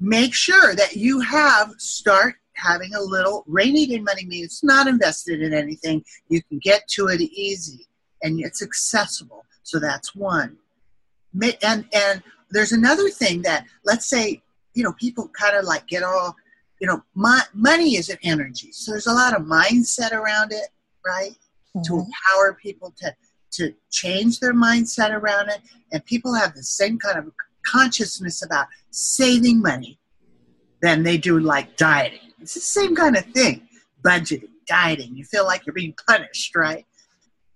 make 0.00 0.34
sure 0.34 0.74
that 0.74 0.96
you 0.96 1.20
have 1.20 1.72
start 1.78 2.36
having 2.54 2.94
a 2.94 3.00
little 3.00 3.44
rainy 3.46 3.86
day 3.86 3.98
money 3.98 4.24
means 4.26 4.46
it's 4.46 4.64
not 4.64 4.86
invested 4.86 5.42
in 5.42 5.52
anything. 5.52 6.04
You 6.28 6.42
can 6.48 6.58
get 6.58 6.86
to 6.88 7.08
it 7.08 7.20
easy 7.20 7.86
and 8.22 8.40
it's 8.40 8.62
accessible. 8.62 9.44
So 9.62 9.78
that's 9.78 10.14
one. 10.14 10.56
And 11.62 11.84
and 11.92 12.22
there's 12.50 12.72
another 12.72 13.08
thing 13.08 13.42
that 13.42 13.66
let's 13.84 14.06
say 14.06 14.42
you 14.74 14.84
know 14.84 14.92
people 14.92 15.28
kind 15.28 15.56
of 15.56 15.64
like 15.64 15.86
get 15.88 16.02
all 16.02 16.36
you 16.84 16.90
know 16.90 17.02
my, 17.14 17.40
money 17.54 17.96
is 17.96 18.10
an 18.10 18.18
energy. 18.22 18.70
So 18.72 18.92
there's 18.92 19.06
a 19.06 19.12
lot 19.12 19.34
of 19.34 19.46
mindset 19.46 20.12
around 20.12 20.52
it 20.52 20.68
right? 21.06 21.30
Mm-hmm. 21.30 21.82
to 21.82 21.94
empower 21.94 22.58
people 22.60 22.92
to 22.98 23.14
to 23.52 23.72
change 23.90 24.38
their 24.38 24.52
mindset 24.52 25.10
around 25.10 25.48
it. 25.48 25.60
And 25.92 26.04
people 26.04 26.34
have 26.34 26.54
the 26.54 26.62
same 26.62 26.98
kind 26.98 27.16
of 27.18 27.32
consciousness 27.64 28.44
about 28.44 28.66
saving 28.90 29.62
money 29.62 29.98
than 30.82 31.04
they 31.04 31.16
do 31.16 31.40
like 31.40 31.78
dieting. 31.78 32.32
It's 32.38 32.52
the 32.52 32.60
same 32.60 32.94
kind 32.94 33.16
of 33.16 33.24
thing. 33.26 33.66
Budgeting 34.02 34.50
dieting. 34.66 35.16
You 35.16 35.24
feel 35.24 35.46
like 35.46 35.64
you're 35.64 35.72
being 35.72 35.94
punished 36.06 36.54
right? 36.54 36.84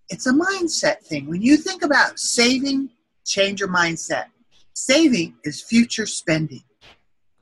It's 0.09 0.27
a 0.27 0.33
mindset 0.33 1.01
thing. 1.03 1.29
When 1.29 1.43
you 1.43 1.59
think 1.59 1.83
about 1.83 2.19
saving 2.19 2.89
change 3.27 3.61
your 3.61 3.69
mindset. 3.69 4.27
Saving 4.73 5.35
is 5.45 5.63
future 5.63 6.07
spending 6.07 6.63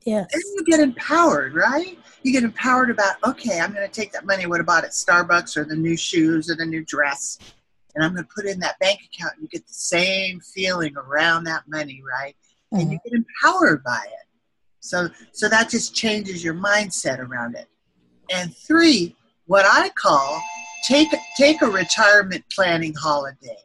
Yes. 0.06 0.28
And 0.32 0.42
you 0.54 0.64
get 0.64 0.78
empowered, 0.78 1.54
right? 1.54 1.98
You 2.22 2.32
get 2.32 2.44
empowered 2.44 2.90
about, 2.90 3.16
okay, 3.26 3.60
I'm 3.60 3.74
going 3.74 3.86
to 3.86 3.92
take 3.92 4.12
that 4.12 4.24
money 4.24 4.46
What 4.46 4.60
about 4.60 4.84
at 4.84 4.90
Starbucks 4.90 5.56
or 5.56 5.64
the 5.64 5.74
new 5.74 5.96
shoes 5.96 6.48
or 6.48 6.54
the 6.54 6.64
new 6.64 6.84
dress, 6.84 7.38
and 7.94 8.04
I'm 8.04 8.12
going 8.12 8.24
to 8.24 8.30
put 8.34 8.46
it 8.46 8.52
in 8.52 8.60
that 8.60 8.78
bank 8.78 9.00
account. 9.12 9.34
You 9.40 9.48
get 9.48 9.66
the 9.66 9.74
same 9.74 10.40
feeling 10.40 10.96
around 10.96 11.44
that 11.44 11.64
money, 11.66 12.02
right? 12.08 12.36
Mm-hmm. 12.72 12.80
And 12.80 12.92
you 12.92 12.98
mm-hmm. 12.98 13.16
get 13.16 13.24
empowered 13.42 13.82
by 13.82 14.00
it. 14.06 14.26
So, 14.80 15.08
so 15.32 15.48
that 15.48 15.70
just 15.70 15.94
changes 15.94 16.44
your 16.44 16.54
mindset 16.54 17.18
around 17.18 17.56
it. 17.56 17.66
And 18.32 18.56
three, 18.56 19.16
what 19.46 19.66
I 19.68 19.88
call 19.90 20.40
take 20.86 21.08
take 21.36 21.62
a 21.62 21.66
retirement 21.66 22.44
planning 22.54 22.94
holiday, 22.94 23.58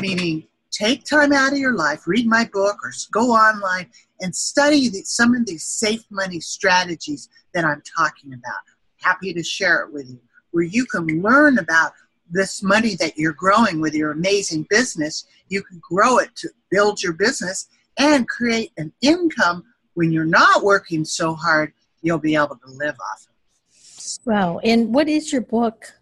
meaning 0.00 0.46
take 0.70 1.04
time 1.04 1.32
out 1.32 1.52
of 1.52 1.58
your 1.58 1.74
life, 1.74 2.06
read 2.06 2.26
my 2.26 2.48
book, 2.52 2.76
or 2.84 2.92
go 3.12 3.30
online 3.30 3.86
and 4.20 4.34
study 4.34 4.88
the, 4.88 5.02
some 5.04 5.34
of 5.34 5.46
these 5.46 5.64
safe 5.64 6.04
money 6.10 6.40
strategies 6.40 7.28
that 7.54 7.64
I'm 7.64 7.82
talking 7.96 8.32
about. 8.32 8.60
Happy 9.00 9.32
to 9.32 9.42
share 9.42 9.82
it 9.82 9.92
with 9.92 10.08
you, 10.08 10.20
where 10.50 10.64
you 10.64 10.84
can 10.86 11.06
learn 11.22 11.58
about 11.58 11.92
this 12.30 12.62
money 12.62 12.94
that 12.96 13.16
you're 13.16 13.32
growing 13.32 13.80
with 13.80 13.94
your 13.94 14.12
amazing 14.12 14.66
business. 14.70 15.26
You 15.48 15.62
can 15.62 15.80
grow 15.80 16.18
it 16.18 16.34
to 16.36 16.48
build 16.70 17.02
your 17.02 17.12
business 17.12 17.68
and 17.98 18.28
create 18.28 18.72
an 18.76 18.92
income 19.02 19.64
when 19.94 20.12
you're 20.12 20.24
not 20.24 20.62
working 20.62 21.04
so 21.04 21.34
hard, 21.34 21.72
you'll 22.02 22.18
be 22.18 22.34
able 22.34 22.56
to 22.56 22.70
live 22.70 22.96
off 23.12 23.26
of. 23.26 24.26
Wow. 24.26 24.58
And 24.64 24.94
what 24.94 25.08
is 25.08 25.32
your 25.32 25.42
book? 25.42 25.92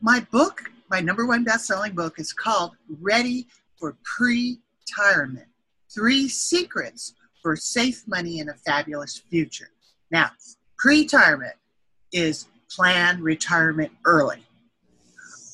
My 0.00 0.20
book, 0.30 0.70
my 0.90 1.00
number 1.00 1.26
one 1.26 1.44
best 1.44 1.66
selling 1.66 1.94
book, 1.94 2.18
is 2.18 2.32
called 2.32 2.72
Ready 3.00 3.46
for 3.78 3.96
Pre-Retirement 4.04 5.46
Three 5.94 6.28
Secrets 6.28 7.14
for 7.42 7.56
Safe 7.56 8.02
Money 8.06 8.40
and 8.40 8.50
a 8.50 8.54
Fabulous 8.54 9.16
Future. 9.30 9.70
Now, 10.10 10.30
pre-retirement 10.78 11.54
is 12.12 12.46
plan 12.70 13.22
retirement 13.22 13.92
early. 14.04 14.44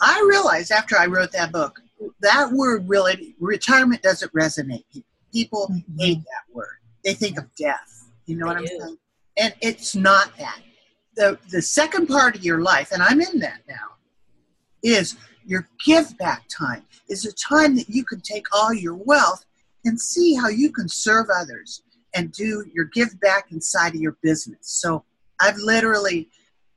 I 0.01 0.25
realized 0.29 0.73
after 0.73 0.97
I 0.97 1.07
wrote 1.07 1.33
that 1.33 1.53
book, 1.53 1.81
that 2.21 2.51
word 2.53 2.89
really, 2.89 3.35
retirement 3.41 4.03
doesn't 4.03 4.33
resonate. 4.33 4.85
People 5.33 5.69
mm-hmm. 5.71 5.99
hate 5.99 6.19
that 6.19 6.55
word. 6.55 6.77
They 7.05 7.15
think 7.15 7.39
of 7.39 7.55
death. 7.57 8.11
You 8.27 8.37
know 8.37 8.47
what 8.47 8.57
I'm 8.57 8.67
saying? 8.67 8.99
And 9.39 9.55
it's 9.61 9.95
not 9.95 10.37
that. 10.39 10.61
The, 11.15 11.39
the 11.51 11.63
second 11.63 12.09
part 12.09 12.37
of 12.37 12.45
your 12.45 12.61
life, 12.61 12.93
and 12.93 13.03
I'm 13.03 13.21
in 13.21 13.39
that 13.41 13.61
now, 13.69 13.96
is 14.83 15.17
your 15.45 15.69
give 15.85 16.17
back 16.19 16.45
time, 16.49 16.85
is 17.09 17.25
a 17.25 17.33
time 17.33 17.77
that 17.77 17.89
you 17.89 18.05
can 18.05 18.21
take 18.21 18.47
all 18.53 18.75
your 18.75 18.95
wealth 18.95 19.45
and 19.85 20.01
see 20.01 20.35
how 20.35 20.49
you 20.49 20.73
can 20.73 20.89
serve 20.89 21.27
others 21.35 21.83
and 22.15 22.33
do 22.33 22.65
your 22.75 22.87
give 22.87 23.19
back 23.21 23.53
inside 23.53 23.95
of 23.95 24.01
your 24.01 24.17
business. 24.23 24.59
So 24.63 25.05
I've 25.41 25.57
literally 25.57 26.29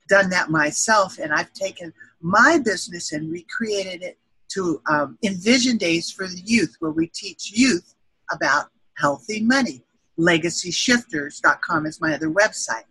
done 0.07 0.29
that 0.31 0.49
myself, 0.49 1.17
and 1.19 1.31
I've 1.31 1.53
taken 1.53 1.93
my 2.21 2.59
business 2.63 3.13
and 3.13 3.31
recreated 3.31 4.03
it 4.03 4.17
to 4.49 4.81
um, 4.89 5.17
Envision 5.23 5.77
Days 5.77 6.11
for 6.11 6.27
the 6.27 6.41
Youth, 6.43 6.75
where 6.79 6.91
we 6.91 7.07
teach 7.07 7.51
youth 7.53 7.95
about 8.31 8.65
healthy 8.97 9.41
money. 9.41 9.83
LegacyShifters.com 10.19 11.85
is 11.85 12.01
my 12.01 12.13
other 12.13 12.29
website. 12.29 12.83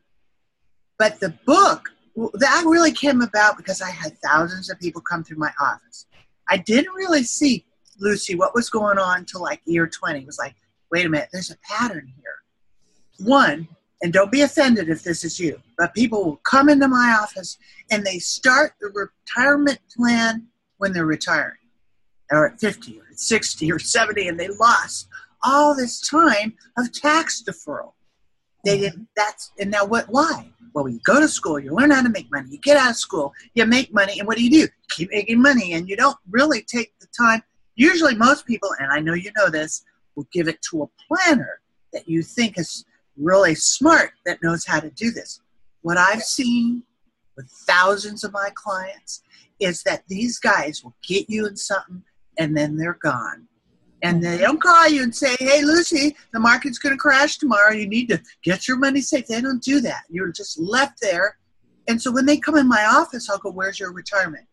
But 0.98 1.20
the 1.20 1.30
book, 1.44 1.87
that 2.34 2.64
really 2.66 2.92
came 2.92 3.20
about 3.20 3.56
because 3.56 3.80
I 3.80 3.90
had 3.90 4.18
thousands 4.18 4.70
of 4.70 4.80
people 4.80 5.00
come 5.00 5.22
through 5.22 5.38
my 5.38 5.52
office. 5.60 6.06
I 6.48 6.56
didn't 6.56 6.94
really 6.94 7.22
see 7.22 7.64
Luci 8.02 8.36
what 8.36 8.54
was 8.54 8.70
going 8.70 8.98
on 8.98 9.24
till 9.24 9.42
like 9.42 9.60
year 9.64 9.86
20. 9.86 10.20
It 10.20 10.26
was 10.26 10.38
like, 10.38 10.54
wait 10.90 11.06
a 11.06 11.08
minute, 11.08 11.28
there's 11.32 11.50
a 11.50 11.58
pattern 11.58 12.12
here. 12.16 13.26
One, 13.26 13.68
and 14.02 14.12
don't 14.12 14.32
be 14.32 14.42
offended 14.42 14.88
if 14.88 15.02
this 15.02 15.24
is 15.24 15.38
you, 15.38 15.60
but 15.76 15.94
people 15.94 16.24
will 16.24 16.36
come 16.36 16.68
into 16.68 16.88
my 16.88 17.18
office 17.20 17.58
and 17.90 18.04
they 18.04 18.18
start 18.18 18.74
the 18.80 18.88
retirement 18.88 19.80
plan 19.96 20.46
when 20.78 20.92
they're 20.92 21.06
retiring, 21.06 21.56
or 22.30 22.48
at 22.50 22.60
50, 22.60 23.00
or 23.00 23.06
at 23.10 23.18
60, 23.18 23.72
or 23.72 23.78
70, 23.78 24.28
and 24.28 24.38
they 24.38 24.48
lost 24.48 25.08
all 25.42 25.74
this 25.74 26.00
time 26.00 26.54
of 26.76 26.92
tax 26.92 27.42
deferral. 27.42 27.92
They 28.68 28.74
mm-hmm. 28.74 28.82
didn't, 28.82 29.08
that's, 29.16 29.52
and 29.58 29.70
now 29.70 29.84
what, 29.84 30.06
why? 30.08 30.50
Well, 30.74 30.88
you 30.88 31.00
go 31.04 31.18
to 31.20 31.28
school, 31.28 31.58
you 31.58 31.74
learn 31.74 31.90
how 31.90 32.02
to 32.02 32.08
make 32.08 32.30
money, 32.30 32.48
you 32.50 32.58
get 32.58 32.76
out 32.76 32.90
of 32.90 32.96
school, 32.96 33.32
you 33.54 33.64
make 33.66 33.92
money, 33.92 34.18
and 34.18 34.28
what 34.28 34.36
do 34.36 34.44
you 34.44 34.50
do? 34.50 34.68
Keep 34.90 35.10
making 35.10 35.40
money, 35.42 35.72
and 35.72 35.88
you 35.88 35.96
don't 35.96 36.16
really 36.30 36.62
take 36.62 36.92
the 37.00 37.06
time 37.18 37.42
Usually, 37.78 38.16
most 38.16 38.44
people, 38.44 38.70
and 38.80 38.92
I 38.92 38.98
know 38.98 39.14
you 39.14 39.30
know 39.36 39.48
this, 39.48 39.84
will 40.16 40.26
give 40.32 40.48
it 40.48 40.60
to 40.68 40.82
a 40.82 40.88
planner 41.06 41.60
that 41.92 42.08
you 42.08 42.22
think 42.24 42.58
is 42.58 42.84
really 43.16 43.54
smart 43.54 44.10
that 44.26 44.42
knows 44.42 44.66
how 44.66 44.80
to 44.80 44.90
do 44.90 45.12
this. 45.12 45.40
What 45.82 45.96
I've 45.96 46.24
seen 46.24 46.82
with 47.36 47.48
thousands 47.48 48.24
of 48.24 48.32
my 48.32 48.50
clients 48.52 49.22
is 49.60 49.84
that 49.84 50.02
these 50.08 50.40
guys 50.40 50.82
will 50.82 50.96
get 51.06 51.30
you 51.30 51.46
in 51.46 51.56
something 51.56 52.02
and 52.36 52.56
then 52.56 52.76
they're 52.76 52.98
gone. 53.00 53.46
And 54.02 54.22
they 54.22 54.34
mm-hmm. 54.36 54.42
don't 54.42 54.62
call 54.62 54.88
you 54.88 55.02
and 55.02 55.14
say, 55.14 55.34
hey, 55.38 55.62
Luci, 55.62 56.14
the 56.32 56.40
market's 56.40 56.78
going 56.78 56.94
to 56.94 56.98
crash 56.98 57.38
tomorrow. 57.38 57.72
You 57.72 57.88
need 57.88 58.08
to 58.08 58.20
get 58.42 58.68
your 58.68 58.76
money 58.76 59.00
safe. 59.00 59.26
They 59.26 59.40
don't 59.40 59.62
do 59.62 59.80
that. 59.80 60.02
You're 60.08 60.32
just 60.32 60.58
left 60.58 61.00
there. 61.00 61.38
And 61.88 62.00
so 62.00 62.12
when 62.12 62.26
they 62.26 62.36
come 62.36 62.56
in 62.56 62.68
my 62.68 62.84
office, 62.84 63.28
I'll 63.28 63.38
go, 63.38 63.50
where's 63.50 63.80
your 63.80 63.92
retirement? 63.92 64.46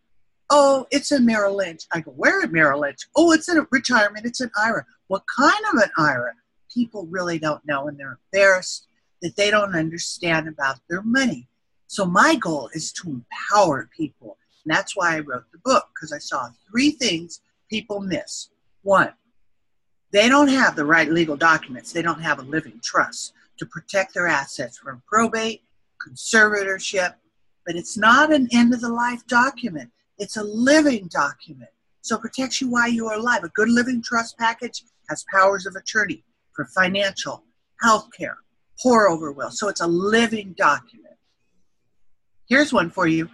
Oh, 0.49 0.87
it's 0.91 1.11
in 1.11 1.25
Merrill 1.25 1.57
Lynch. 1.57 1.83
I 1.91 1.99
go, 1.99 2.11
where 2.11 2.41
at 2.41 2.51
Merrill 2.51 2.81
Lynch? 2.81 3.07
Oh, 3.15 3.31
it's 3.33 3.49
in 3.49 3.57
a 3.57 3.67
retirement. 3.71 4.25
It's 4.25 4.41
an 4.41 4.51
IRA. 4.57 4.85
What 5.07 5.23
kind 5.37 5.53
of 5.73 5.81
an 5.81 5.89
IRA? 5.97 6.33
People 6.73 7.07
really 7.07 7.39
don't 7.39 7.65
know 7.65 7.87
and 7.87 7.97
they're 7.99 8.19
embarrassed 8.33 8.87
that 9.21 9.35
they 9.35 9.51
don't 9.51 9.75
understand 9.75 10.47
about 10.47 10.77
their 10.89 11.01
money. 11.01 11.47
So 11.87 12.05
my 12.05 12.35
goal 12.35 12.69
is 12.73 12.91
to 12.93 13.09
empower 13.09 13.89
people. 13.95 14.37
And 14.63 14.73
that's 14.75 14.95
why 14.95 15.15
I 15.15 15.19
wrote 15.19 15.45
the 15.51 15.59
book, 15.59 15.85
because 15.93 16.11
I 16.11 16.17
saw 16.17 16.49
three 16.69 16.91
things 16.91 17.41
people 17.69 17.99
miss. 17.99 18.49
One, 18.81 19.13
they 20.15 20.29
don't 20.29 20.47
have 20.47 20.77
the 20.77 20.85
right 20.85 21.11
legal 21.11 21.35
documents. 21.35 21.91
They 21.91 22.01
don't 22.01 22.21
have 22.21 22.39
a 22.39 22.43
living 22.43 22.79
trust 22.81 23.33
to 23.57 23.65
protect 23.65 24.13
their 24.13 24.27
assets 24.27 24.77
from 24.77 25.03
probate, 25.05 25.63
conservatorship, 26.07 27.15
but 27.65 27.75
it's 27.75 27.97
not 27.97 28.31
an 28.31 28.47
end 28.53 28.73
of 28.73 28.79
the 28.79 28.89
life 28.89 29.27
document. 29.27 29.91
It's 30.17 30.37
a 30.37 30.43
living 30.43 31.09
document. 31.11 31.69
So 32.01 32.15
it 32.15 32.21
protects 32.21 32.61
you 32.61 32.69
while 32.69 32.87
you 32.87 33.07
are 33.07 33.17
alive. 33.17 33.43
A 33.43 33.49
good 33.49 33.69
living 33.69 34.01
trust 34.01 34.37
package 34.37 34.83
has 35.09 35.25
powers 35.33 35.65
of 35.65 35.75
attorney 35.75 36.23
for 36.53 36.65
financial, 36.67 37.43
health 37.81 38.07
care, 38.17 38.37
pour 38.81 39.09
over 39.09 39.33
will. 39.33 39.51
So 39.51 39.67
it's 39.67 39.81
a 39.81 39.87
living 39.87 40.53
document. 40.57 41.15
Here's 42.47 42.71
one 42.71 42.89
for 42.89 43.07
you. 43.07 43.29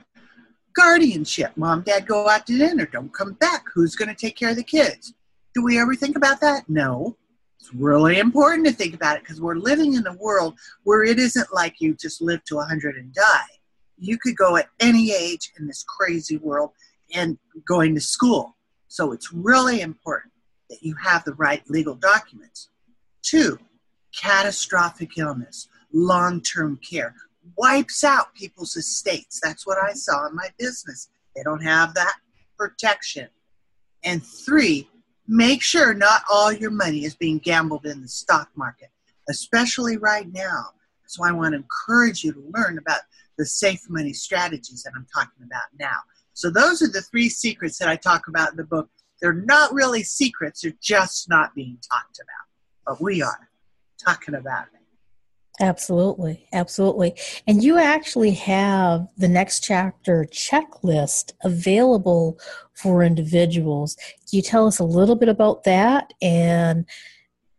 Guardianship. 0.73 1.51
Mom, 1.57 1.81
dad 1.81 2.07
go 2.07 2.27
out 2.27 2.47
to 2.47 2.57
dinner, 2.57 2.87
don't 2.87 3.13
come 3.13 3.33
back. 3.33 3.65
Who's 3.71 3.95
going 3.95 4.09
to 4.09 4.15
take 4.15 4.35
care 4.35 4.49
of 4.49 4.55
the 4.55 4.63
kids? 4.63 5.13
Do 5.53 5.63
we 5.63 5.79
ever 5.79 5.95
think 5.95 6.15
about 6.15 6.41
that? 6.41 6.67
No. 6.69 7.17
It's 7.59 7.73
really 7.73 8.19
important 8.19 8.65
to 8.67 8.73
think 8.73 8.95
about 8.95 9.17
it 9.17 9.23
because 9.23 9.39
we're 9.39 9.55
living 9.55 9.93
in 9.93 10.07
a 10.07 10.13
world 10.13 10.57
where 10.83 11.03
it 11.03 11.19
isn't 11.19 11.53
like 11.53 11.75
you 11.79 11.93
just 11.93 12.21
live 12.21 12.43
to 12.45 12.55
100 12.55 12.95
and 12.95 13.13
die 13.13 13.47
you 14.01 14.17
could 14.17 14.35
go 14.35 14.57
at 14.57 14.67
any 14.79 15.13
age 15.13 15.51
in 15.57 15.67
this 15.67 15.83
crazy 15.83 16.37
world 16.37 16.71
and 17.13 17.37
going 17.67 17.93
to 17.93 18.01
school. 18.01 18.57
So 18.87 19.13
it's 19.13 19.31
really 19.31 19.81
important 19.81 20.33
that 20.69 20.81
you 20.81 20.95
have 21.01 21.23
the 21.23 21.35
right 21.35 21.61
legal 21.69 21.95
documents. 21.95 22.69
Two, 23.21 23.59
catastrophic 24.19 25.17
illness, 25.17 25.69
long 25.93 26.41
term 26.41 26.77
care 26.77 27.13
wipes 27.57 28.03
out 28.03 28.33
people's 28.33 28.75
estates. 28.75 29.39
That's 29.41 29.65
what 29.67 29.77
I 29.77 29.93
saw 29.93 30.27
in 30.27 30.35
my 30.35 30.49
business. 30.57 31.09
They 31.35 31.43
don't 31.43 31.63
have 31.63 31.93
that 31.93 32.13
protection. 32.57 33.27
And 34.03 34.23
three, 34.23 34.89
make 35.27 35.61
sure 35.61 35.93
not 35.93 36.21
all 36.29 36.51
your 36.51 36.71
money 36.71 37.05
is 37.05 37.15
being 37.15 37.37
gambled 37.37 37.85
in 37.85 38.01
the 38.01 38.07
stock 38.07 38.49
market, 38.55 38.89
especially 39.29 39.97
right 39.97 40.31
now. 40.31 40.65
So 41.07 41.23
I 41.23 41.31
want 41.31 41.53
to 41.53 41.57
encourage 41.57 42.23
you 42.23 42.33
to 42.33 42.51
learn 42.55 42.77
about 42.77 43.01
the 43.37 43.45
safe 43.45 43.89
money 43.89 44.13
strategies 44.13 44.83
that 44.83 44.93
I'm 44.95 45.07
talking 45.13 45.45
about 45.45 45.63
now. 45.79 45.97
So 46.33 46.49
those 46.49 46.81
are 46.81 46.87
the 46.87 47.01
three 47.01 47.29
secrets 47.29 47.77
that 47.79 47.89
I 47.89 47.95
talk 47.95 48.27
about 48.27 48.51
in 48.51 48.57
the 48.57 48.63
book. 48.63 48.89
They're 49.21 49.33
not 49.33 49.73
really 49.73 50.03
secrets, 50.03 50.61
they're 50.61 50.73
just 50.81 51.29
not 51.29 51.53
being 51.53 51.77
talked 51.91 52.19
about. 52.19 52.47
But 52.85 53.01
we 53.01 53.21
are 53.21 53.49
talking 54.03 54.35
about 54.35 54.67
it. 54.73 54.80
Absolutely, 55.61 56.47
absolutely. 56.53 57.13
And 57.45 57.63
you 57.63 57.77
actually 57.77 58.31
have 58.31 59.07
the 59.17 59.27
next 59.27 59.63
chapter 59.63 60.25
checklist 60.31 61.33
available 61.43 62.39
for 62.73 63.03
individuals. 63.03 63.95
Can 63.95 64.37
you 64.37 64.41
tell 64.41 64.65
us 64.65 64.79
a 64.79 64.83
little 64.83 65.15
bit 65.15 65.29
about 65.29 65.63
that? 65.65 66.13
And 66.19 66.87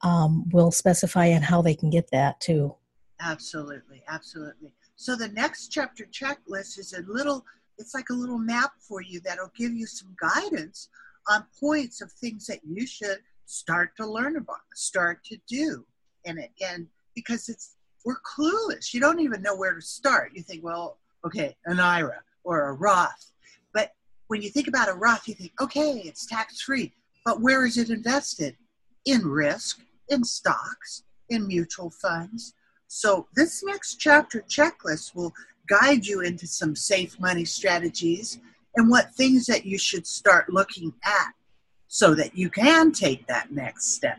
um, 0.01 0.49
we'll 0.51 0.73
specify 0.73 1.31
on 1.31 1.43
how 1.43 1.63
they 1.63 1.77
can 1.77 1.91
get 1.91 2.11
that 2.11 2.41
too. 2.41 2.75
Absolutely, 3.21 4.03
absolutely. 4.09 4.75
So 4.97 5.15
the 5.15 5.29
next 5.29 5.69
chapter 5.69 6.05
checklist 6.07 6.81
is 6.81 6.95
a 6.95 7.03
little, 7.07 7.45
it's 7.79 7.95
like 7.95 8.11
a 8.11 8.15
little 8.15 8.39
map 8.39 8.73
for 8.81 9.01
you 9.01 9.21
that'll 9.21 9.53
give 9.57 9.73
you 9.73 9.87
some 9.87 10.17
guidance 10.21 10.89
on 11.29 11.45
points 11.61 12.03
of 12.03 12.11
things 12.11 12.47
that 12.47 12.59
you 12.65 12.85
should 12.85 13.19
start 13.47 13.93
to 13.99 14.07
learn 14.07 14.37
about, 14.37 14.57
start 14.75 15.23
to 15.27 15.37
do. 15.49 15.87
And 16.27 16.41
again, 16.41 16.89
because 17.15 17.49
it's 17.49 17.77
we're 18.05 18.21
clueless. 18.21 18.93
You 18.93 19.01
don't 19.01 19.21
even 19.21 19.43
know 19.43 19.57
where 19.57 19.75
to 19.75 19.81
start. 19.81 20.33
You 20.35 20.43
think, 20.43 20.65
well, 20.65 20.99
okay, 21.25 21.57
an 21.67 21.81
IRA 21.81 22.21
or 22.45 22.69
a 22.69 22.73
Roth. 22.73 23.33
But 23.73 23.93
when 24.29 24.43
you 24.43 24.51
think 24.51 24.69
about 24.69 24.89
a 24.89 24.95
Roth, 24.95 25.29
you 25.29 25.35
think, 25.35 25.53
okay, 25.61 26.03
it's 26.05 26.27
tax 26.27 26.63
free. 26.63 26.93
But 27.25 27.41
where 27.41 27.65
is 27.65 27.79
it 27.79 27.91
invested? 27.91 28.57
In 29.05 29.27
risk, 29.27 29.81
in 30.09 30.25
stocks, 30.25 31.05
in 31.29 31.47
mutual 31.47 31.91
funds. 31.91 32.55
So 32.89 33.27
this 33.35 33.63
next 33.65 33.97
chapter 33.97 34.45
checklist 34.49 35.15
will 35.15 35.33
guide 35.69 36.07
you 36.07 36.21
into 36.21 36.47
some 36.47 36.77
safe 36.77 37.19
money 37.19 37.45
strategies 37.45 38.39
and 38.77 38.91
what 38.91 39.15
things 39.15 39.47
that 39.47 39.65
you 39.65 39.79
should 39.79 40.07
start 40.07 40.53
looking 40.53 40.93
at 41.05 41.33
so 41.89 42.15
that 42.15 42.37
you 42.37 42.51
can 42.51 42.93
take 42.93 43.27
that 43.27 43.53
next 43.53 43.95
step. 43.95 44.19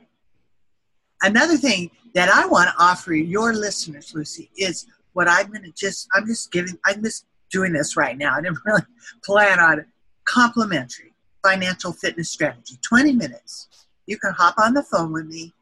Another 1.23 1.57
thing 1.57 1.89
that 2.13 2.29
I 2.29 2.45
want 2.45 2.69
to 2.69 2.75
offer 2.83 3.13
your 3.13 3.53
listeners, 3.53 4.13
Luci, 4.13 4.49
is 4.57 4.85
what 5.13 5.27
I'm 5.29 5.47
going 5.47 5.63
to 5.63 5.71
just, 5.71 6.07
I'm 6.13 6.27
just 6.27 6.51
giving, 6.51 6.77
I'm 6.85 7.01
just 7.03 7.25
doing 7.49 7.73
this 7.73 7.95
right 7.97 8.17
now. 8.17 8.35
I 8.35 8.41
didn't 8.41 8.59
really 8.65 8.83
plan 9.23 9.59
on 9.59 9.79
it. 9.79 9.85
Complimentary 10.25 11.13
financial 11.43 11.91
fitness 11.91 12.29
strategy, 12.29 12.77
20 12.81 13.13
minutes. 13.13 13.67
You 14.05 14.17
can 14.17 14.33
hop 14.33 14.55
on 14.57 14.73
the 14.73 14.83
phone 14.83 15.11
with 15.11 15.25
me 15.25 15.53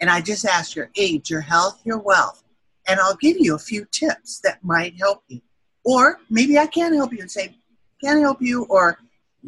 and 0.00 0.10
I 0.10 0.20
just 0.20 0.44
ask 0.44 0.76
your 0.76 0.90
age, 0.96 1.30
your 1.30 1.40
health, 1.40 1.80
your 1.84 1.98
wealth, 1.98 2.42
and 2.86 3.00
I'll 3.00 3.16
give 3.16 3.36
you 3.38 3.54
a 3.54 3.58
few 3.58 3.84
tips 3.90 4.40
that 4.40 4.62
might 4.62 4.94
help 4.98 5.24
you. 5.28 5.40
Or 5.84 6.18
maybe 6.30 6.58
I 6.58 6.66
can 6.66 6.94
help 6.94 7.12
you 7.12 7.20
and 7.20 7.30
say, 7.30 7.56
can't 8.02 8.20
help 8.20 8.40
you, 8.40 8.64
or 8.64 8.98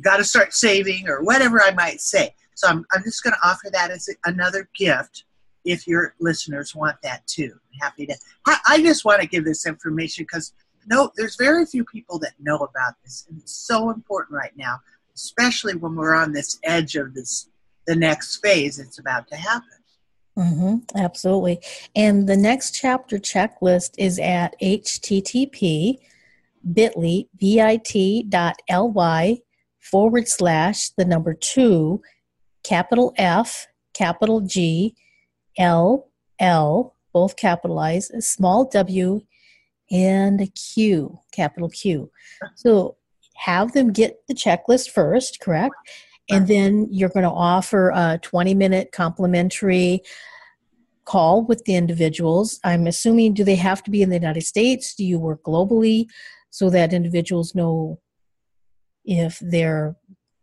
got 0.00 0.16
to 0.16 0.24
start 0.24 0.52
saving, 0.52 1.08
or 1.08 1.22
whatever 1.22 1.62
I 1.62 1.72
might 1.72 2.00
say. 2.00 2.34
So 2.54 2.66
I'm, 2.68 2.84
I'm 2.92 3.02
just 3.04 3.22
going 3.22 3.34
to 3.34 3.48
offer 3.48 3.70
that 3.72 3.90
as 3.90 4.08
another 4.24 4.68
gift 4.76 5.24
if 5.64 5.86
your 5.86 6.14
listeners 6.20 6.74
want 6.74 6.96
that 7.02 7.26
too. 7.26 7.52
I'm 7.52 7.80
happy 7.80 8.06
to. 8.06 8.14
I 8.68 8.80
just 8.82 9.04
want 9.04 9.20
to 9.20 9.28
give 9.28 9.44
this 9.44 9.66
information 9.66 10.24
because 10.24 10.52
no, 10.86 11.10
there's 11.16 11.36
very 11.36 11.66
few 11.66 11.84
people 11.84 12.18
that 12.20 12.32
know 12.40 12.56
about 12.56 12.94
this, 13.04 13.26
and 13.28 13.38
it's 13.40 13.54
so 13.54 13.90
important 13.90 14.36
right 14.36 14.56
now, 14.56 14.80
especially 15.14 15.74
when 15.74 15.94
we're 15.94 16.14
on 16.14 16.32
this 16.32 16.58
edge 16.64 16.96
of 16.96 17.14
this 17.14 17.48
the 17.86 17.96
next 17.96 18.36
phase 18.36 18.76
that's 18.76 18.98
about 18.98 19.26
to 19.28 19.36
happen. 19.36 19.68
Mm-hmm, 20.38 20.96
absolutely. 20.96 21.60
And 21.96 22.28
the 22.28 22.36
next 22.36 22.72
chapter 22.72 23.18
checklist 23.18 23.94
is 23.98 24.18
at 24.18 24.54
http 24.62 25.98
bit.ly, 26.72 27.26
bit 27.36 28.30
dot 28.30 28.56
ly 28.70 29.40
forward 29.80 30.28
slash 30.28 30.90
the 30.90 31.04
number 31.04 31.34
two, 31.34 32.00
capital 32.62 33.12
F, 33.16 33.66
capital 33.94 34.40
G, 34.40 34.94
L, 35.58 36.08
L, 36.38 36.96
both 37.12 37.36
capitalized, 37.36 38.12
a 38.14 38.22
small 38.22 38.64
w, 38.66 39.20
and 39.90 40.50
Q, 40.54 41.18
capital 41.32 41.68
Q. 41.68 42.10
So 42.54 42.96
have 43.36 43.72
them 43.72 43.92
get 43.92 44.20
the 44.28 44.34
checklist 44.34 44.90
first, 44.90 45.40
correct? 45.40 45.74
And 46.30 46.46
then 46.46 46.86
you're 46.92 47.08
going 47.08 47.24
to 47.24 47.30
offer 47.30 47.90
a 47.90 48.18
20 48.22 48.54
minute 48.54 48.92
complimentary 48.92 50.02
call 51.04 51.44
with 51.44 51.64
the 51.64 51.74
individuals. 51.74 52.60
I'm 52.62 52.86
assuming, 52.86 53.34
do 53.34 53.42
they 53.42 53.56
have 53.56 53.82
to 53.82 53.90
be 53.90 54.02
in 54.02 54.10
the 54.10 54.16
United 54.16 54.42
States? 54.42 54.94
Do 54.94 55.04
you 55.04 55.18
work 55.18 55.42
globally 55.42 56.06
so 56.50 56.70
that 56.70 56.92
individuals 56.92 57.54
know 57.54 57.98
if 59.04 59.40
they're, 59.40 59.96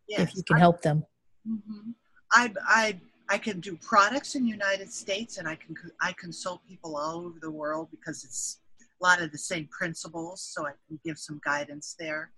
yes, 0.09 0.21
if 0.21 0.35
you 0.35 0.43
can 0.43 0.57
I, 0.57 0.59
help 0.59 0.81
them? 0.81 1.05
Mm-hmm. 1.47 1.91
I, 2.33 2.53
I 2.67 2.99
I 3.29 3.37
can 3.37 3.59
do 3.59 3.77
products 3.77 4.35
in 4.35 4.45
United 4.45 4.91
States, 4.91 5.37
and 5.37 5.47
I 5.47 5.55
can 5.55 5.75
I 6.01 6.13
consult 6.13 6.61
people 6.67 6.95
all 6.95 7.25
over 7.25 7.39
the 7.41 7.51
world 7.51 7.89
because 7.91 8.23
it's 8.23 8.59
a 8.81 9.05
lot 9.05 9.21
of 9.21 9.31
the 9.31 9.37
same 9.37 9.67
principles. 9.67 10.41
So 10.41 10.65
I 10.65 10.71
can 10.87 10.99
give 11.03 11.17
some 11.17 11.41
guidance 11.43 11.95
there, 11.99 12.31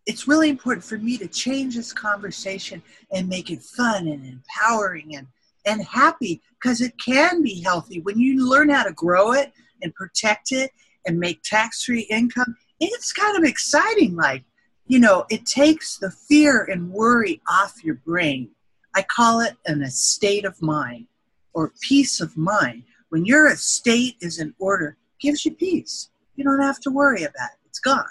it's 0.06 0.28
really 0.28 0.50
important 0.50 0.84
for 0.84 0.98
me 0.98 1.18
to 1.18 1.28
change 1.28 1.76
this 1.76 1.94
conversation 1.94 2.82
and 3.12 3.30
make 3.30 3.52
it 3.52 3.62
fun 3.62 4.08
and 4.08 4.26
empowering 4.26 5.16
and, 5.16 5.28
and 5.66 5.84
happy 5.84 6.42
because 6.60 6.82
it 6.82 6.94
can 7.04 7.44
be 7.44 7.62
healthy. 7.62 8.00
When 8.02 8.20
you 8.20 8.50
learn 8.50 8.70
how 8.70 8.84
to 8.84 8.94
grow 8.94 9.34
it 9.34 9.52
and 9.82 9.94
protect 9.94 10.52
it 10.52 10.72
and 11.06 11.20
make 11.20 11.42
tax 11.44 11.84
free 11.84 12.08
income, 12.10 12.56
it's 12.80 13.14
kind 13.14 13.38
of 13.38 13.44
exciting. 13.44 14.16
Like, 14.16 14.44
you 14.88 15.00
know, 15.00 15.26
it 15.30 15.46
takes 15.46 15.98
the 15.98 16.12
fear 16.12 16.64
and 16.64 16.92
worry 16.92 17.42
off 17.50 17.84
your 17.84 17.96
brain. 17.96 18.50
I 18.96 19.04
call 19.04 19.42
it 19.42 19.56
an 19.68 19.84
estate 19.84 20.46
of 20.46 20.62
mind 20.62 21.06
or 21.54 21.74
peace 21.82 22.20
of 22.20 22.36
mind 22.36 22.84
when 23.10 23.26
your 23.26 23.52
estate 23.52 24.16
is 24.22 24.40
in 24.40 24.56
order, 24.60 24.98
gives 25.20 25.46
you 25.46 25.54
peace. 25.54 26.10
You 26.36 26.44
don't 26.44 26.62
have 26.62 26.80
to 26.82 26.90
worry 26.90 27.22
about 27.24 27.34
it. 27.34 27.60
It's 27.68 27.80
gone. 27.80 28.04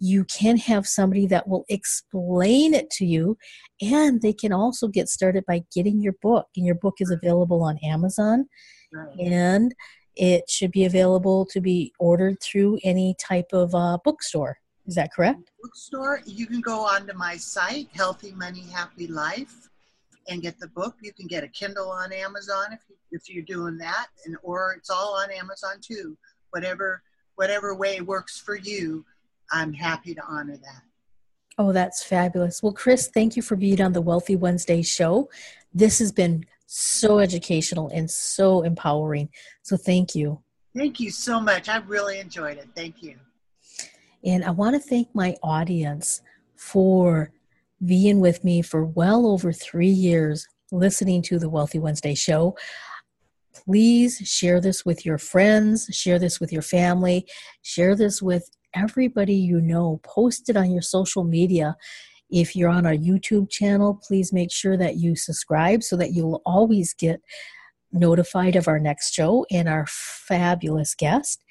you 0.00 0.24
can 0.24 0.56
have 0.56 0.86
somebody 0.86 1.26
that 1.26 1.48
will 1.48 1.64
explain 1.68 2.72
it 2.72 2.88
to 2.90 3.04
you 3.04 3.36
and 3.80 4.22
they 4.22 4.32
can 4.32 4.52
also 4.52 4.88
get 4.88 5.08
started 5.08 5.44
by 5.46 5.62
getting 5.74 6.00
your 6.00 6.14
book 6.22 6.46
and 6.56 6.64
your 6.64 6.74
book 6.74 6.94
is 7.00 7.10
available 7.10 7.62
on 7.62 7.78
amazon 7.78 8.46
right. 8.92 9.18
and 9.18 9.74
it 10.18 10.48
should 10.50 10.70
be 10.70 10.84
available 10.84 11.46
to 11.46 11.60
be 11.60 11.92
ordered 11.98 12.40
through 12.42 12.78
any 12.84 13.14
type 13.18 13.48
of 13.52 13.74
uh, 13.74 13.96
bookstore 14.04 14.58
is 14.86 14.94
that 14.94 15.12
correct 15.12 15.50
bookstore 15.62 16.20
you 16.26 16.46
can 16.46 16.60
go 16.60 16.80
onto 16.80 17.14
my 17.14 17.36
site 17.36 17.88
healthy 17.92 18.32
money 18.32 18.64
happy 18.72 19.06
life 19.06 19.68
and 20.28 20.42
get 20.42 20.58
the 20.60 20.68
book 20.68 20.94
you 21.00 21.12
can 21.12 21.26
get 21.26 21.42
a 21.42 21.48
kindle 21.48 21.90
on 21.90 22.12
amazon 22.12 22.66
if, 22.72 22.80
you, 22.88 22.96
if 23.12 23.28
you're 23.28 23.44
doing 23.44 23.78
that 23.78 24.08
and 24.26 24.36
or 24.42 24.74
it's 24.76 24.90
all 24.90 25.14
on 25.14 25.30
amazon 25.30 25.76
too 25.80 26.16
whatever 26.50 27.02
whatever 27.36 27.74
way 27.74 28.00
works 28.00 28.38
for 28.38 28.56
you 28.56 29.04
I'm 29.50 29.72
happy 29.72 30.14
to 30.14 30.22
honor 30.26 30.56
that. 30.56 30.82
Oh, 31.58 31.72
that's 31.72 32.04
fabulous. 32.04 32.62
Well, 32.62 32.72
Kris, 32.72 33.08
thank 33.08 33.36
you 33.36 33.42
for 33.42 33.56
being 33.56 33.80
on 33.80 33.92
the 33.92 34.00
Wealthy 34.00 34.36
Wednesday 34.36 34.82
show. 34.82 35.28
This 35.74 35.98
has 35.98 36.12
been 36.12 36.44
so 36.70 37.18
educational 37.18 37.88
and 37.88 38.10
so 38.10 38.62
empowering. 38.62 39.30
So 39.62 39.76
thank 39.76 40.14
you. 40.14 40.42
Thank 40.76 41.00
you 41.00 41.10
so 41.10 41.40
much. 41.40 41.68
I 41.68 41.78
really 41.78 42.20
enjoyed 42.20 42.58
it. 42.58 42.68
Thank 42.76 43.02
you. 43.02 43.16
And 44.22 44.44
I 44.44 44.50
want 44.50 44.74
to 44.74 44.80
thank 44.80 45.08
my 45.14 45.34
audience 45.42 46.20
for 46.56 47.32
being 47.84 48.20
with 48.20 48.44
me 48.44 48.60
for 48.60 48.84
well 48.84 49.26
over 49.26 49.50
three 49.50 49.88
years 49.88 50.46
listening 50.70 51.22
to 51.22 51.38
the 51.38 51.48
Wealthy 51.48 51.78
Wednesday 51.78 52.14
show. 52.14 52.54
Please 53.54 54.18
share 54.18 54.60
this 54.60 54.84
with 54.84 55.06
your 55.06 55.18
friends, 55.18 55.86
share 55.90 56.18
this 56.18 56.38
with 56.38 56.52
your 56.52 56.62
family, 56.62 57.26
share 57.62 57.96
this 57.96 58.20
with 58.20 58.50
everybody 58.74 59.34
you 59.34 59.60
know. 59.62 60.00
Post 60.02 60.50
it 60.50 60.56
on 60.56 60.70
your 60.70 60.82
social 60.82 61.24
media. 61.24 61.76
If 62.30 62.54
you're 62.54 62.68
on 62.70 62.86
our 62.86 62.94
YouTube 62.94 63.50
channel, 63.50 64.00
please 64.06 64.32
make 64.32 64.52
sure 64.52 64.76
that 64.76 64.96
you 64.96 65.16
subscribe 65.16 65.82
so 65.82 65.96
that 65.96 66.12
you'll 66.12 66.42
always 66.44 66.94
get 66.94 67.20
notified 67.92 68.56
of 68.56 68.68
our 68.68 68.78
next 68.78 69.14
show 69.14 69.46
and 69.50 69.68
our 69.68 69.86
fabulous 69.88 70.94
guest. 70.94 71.42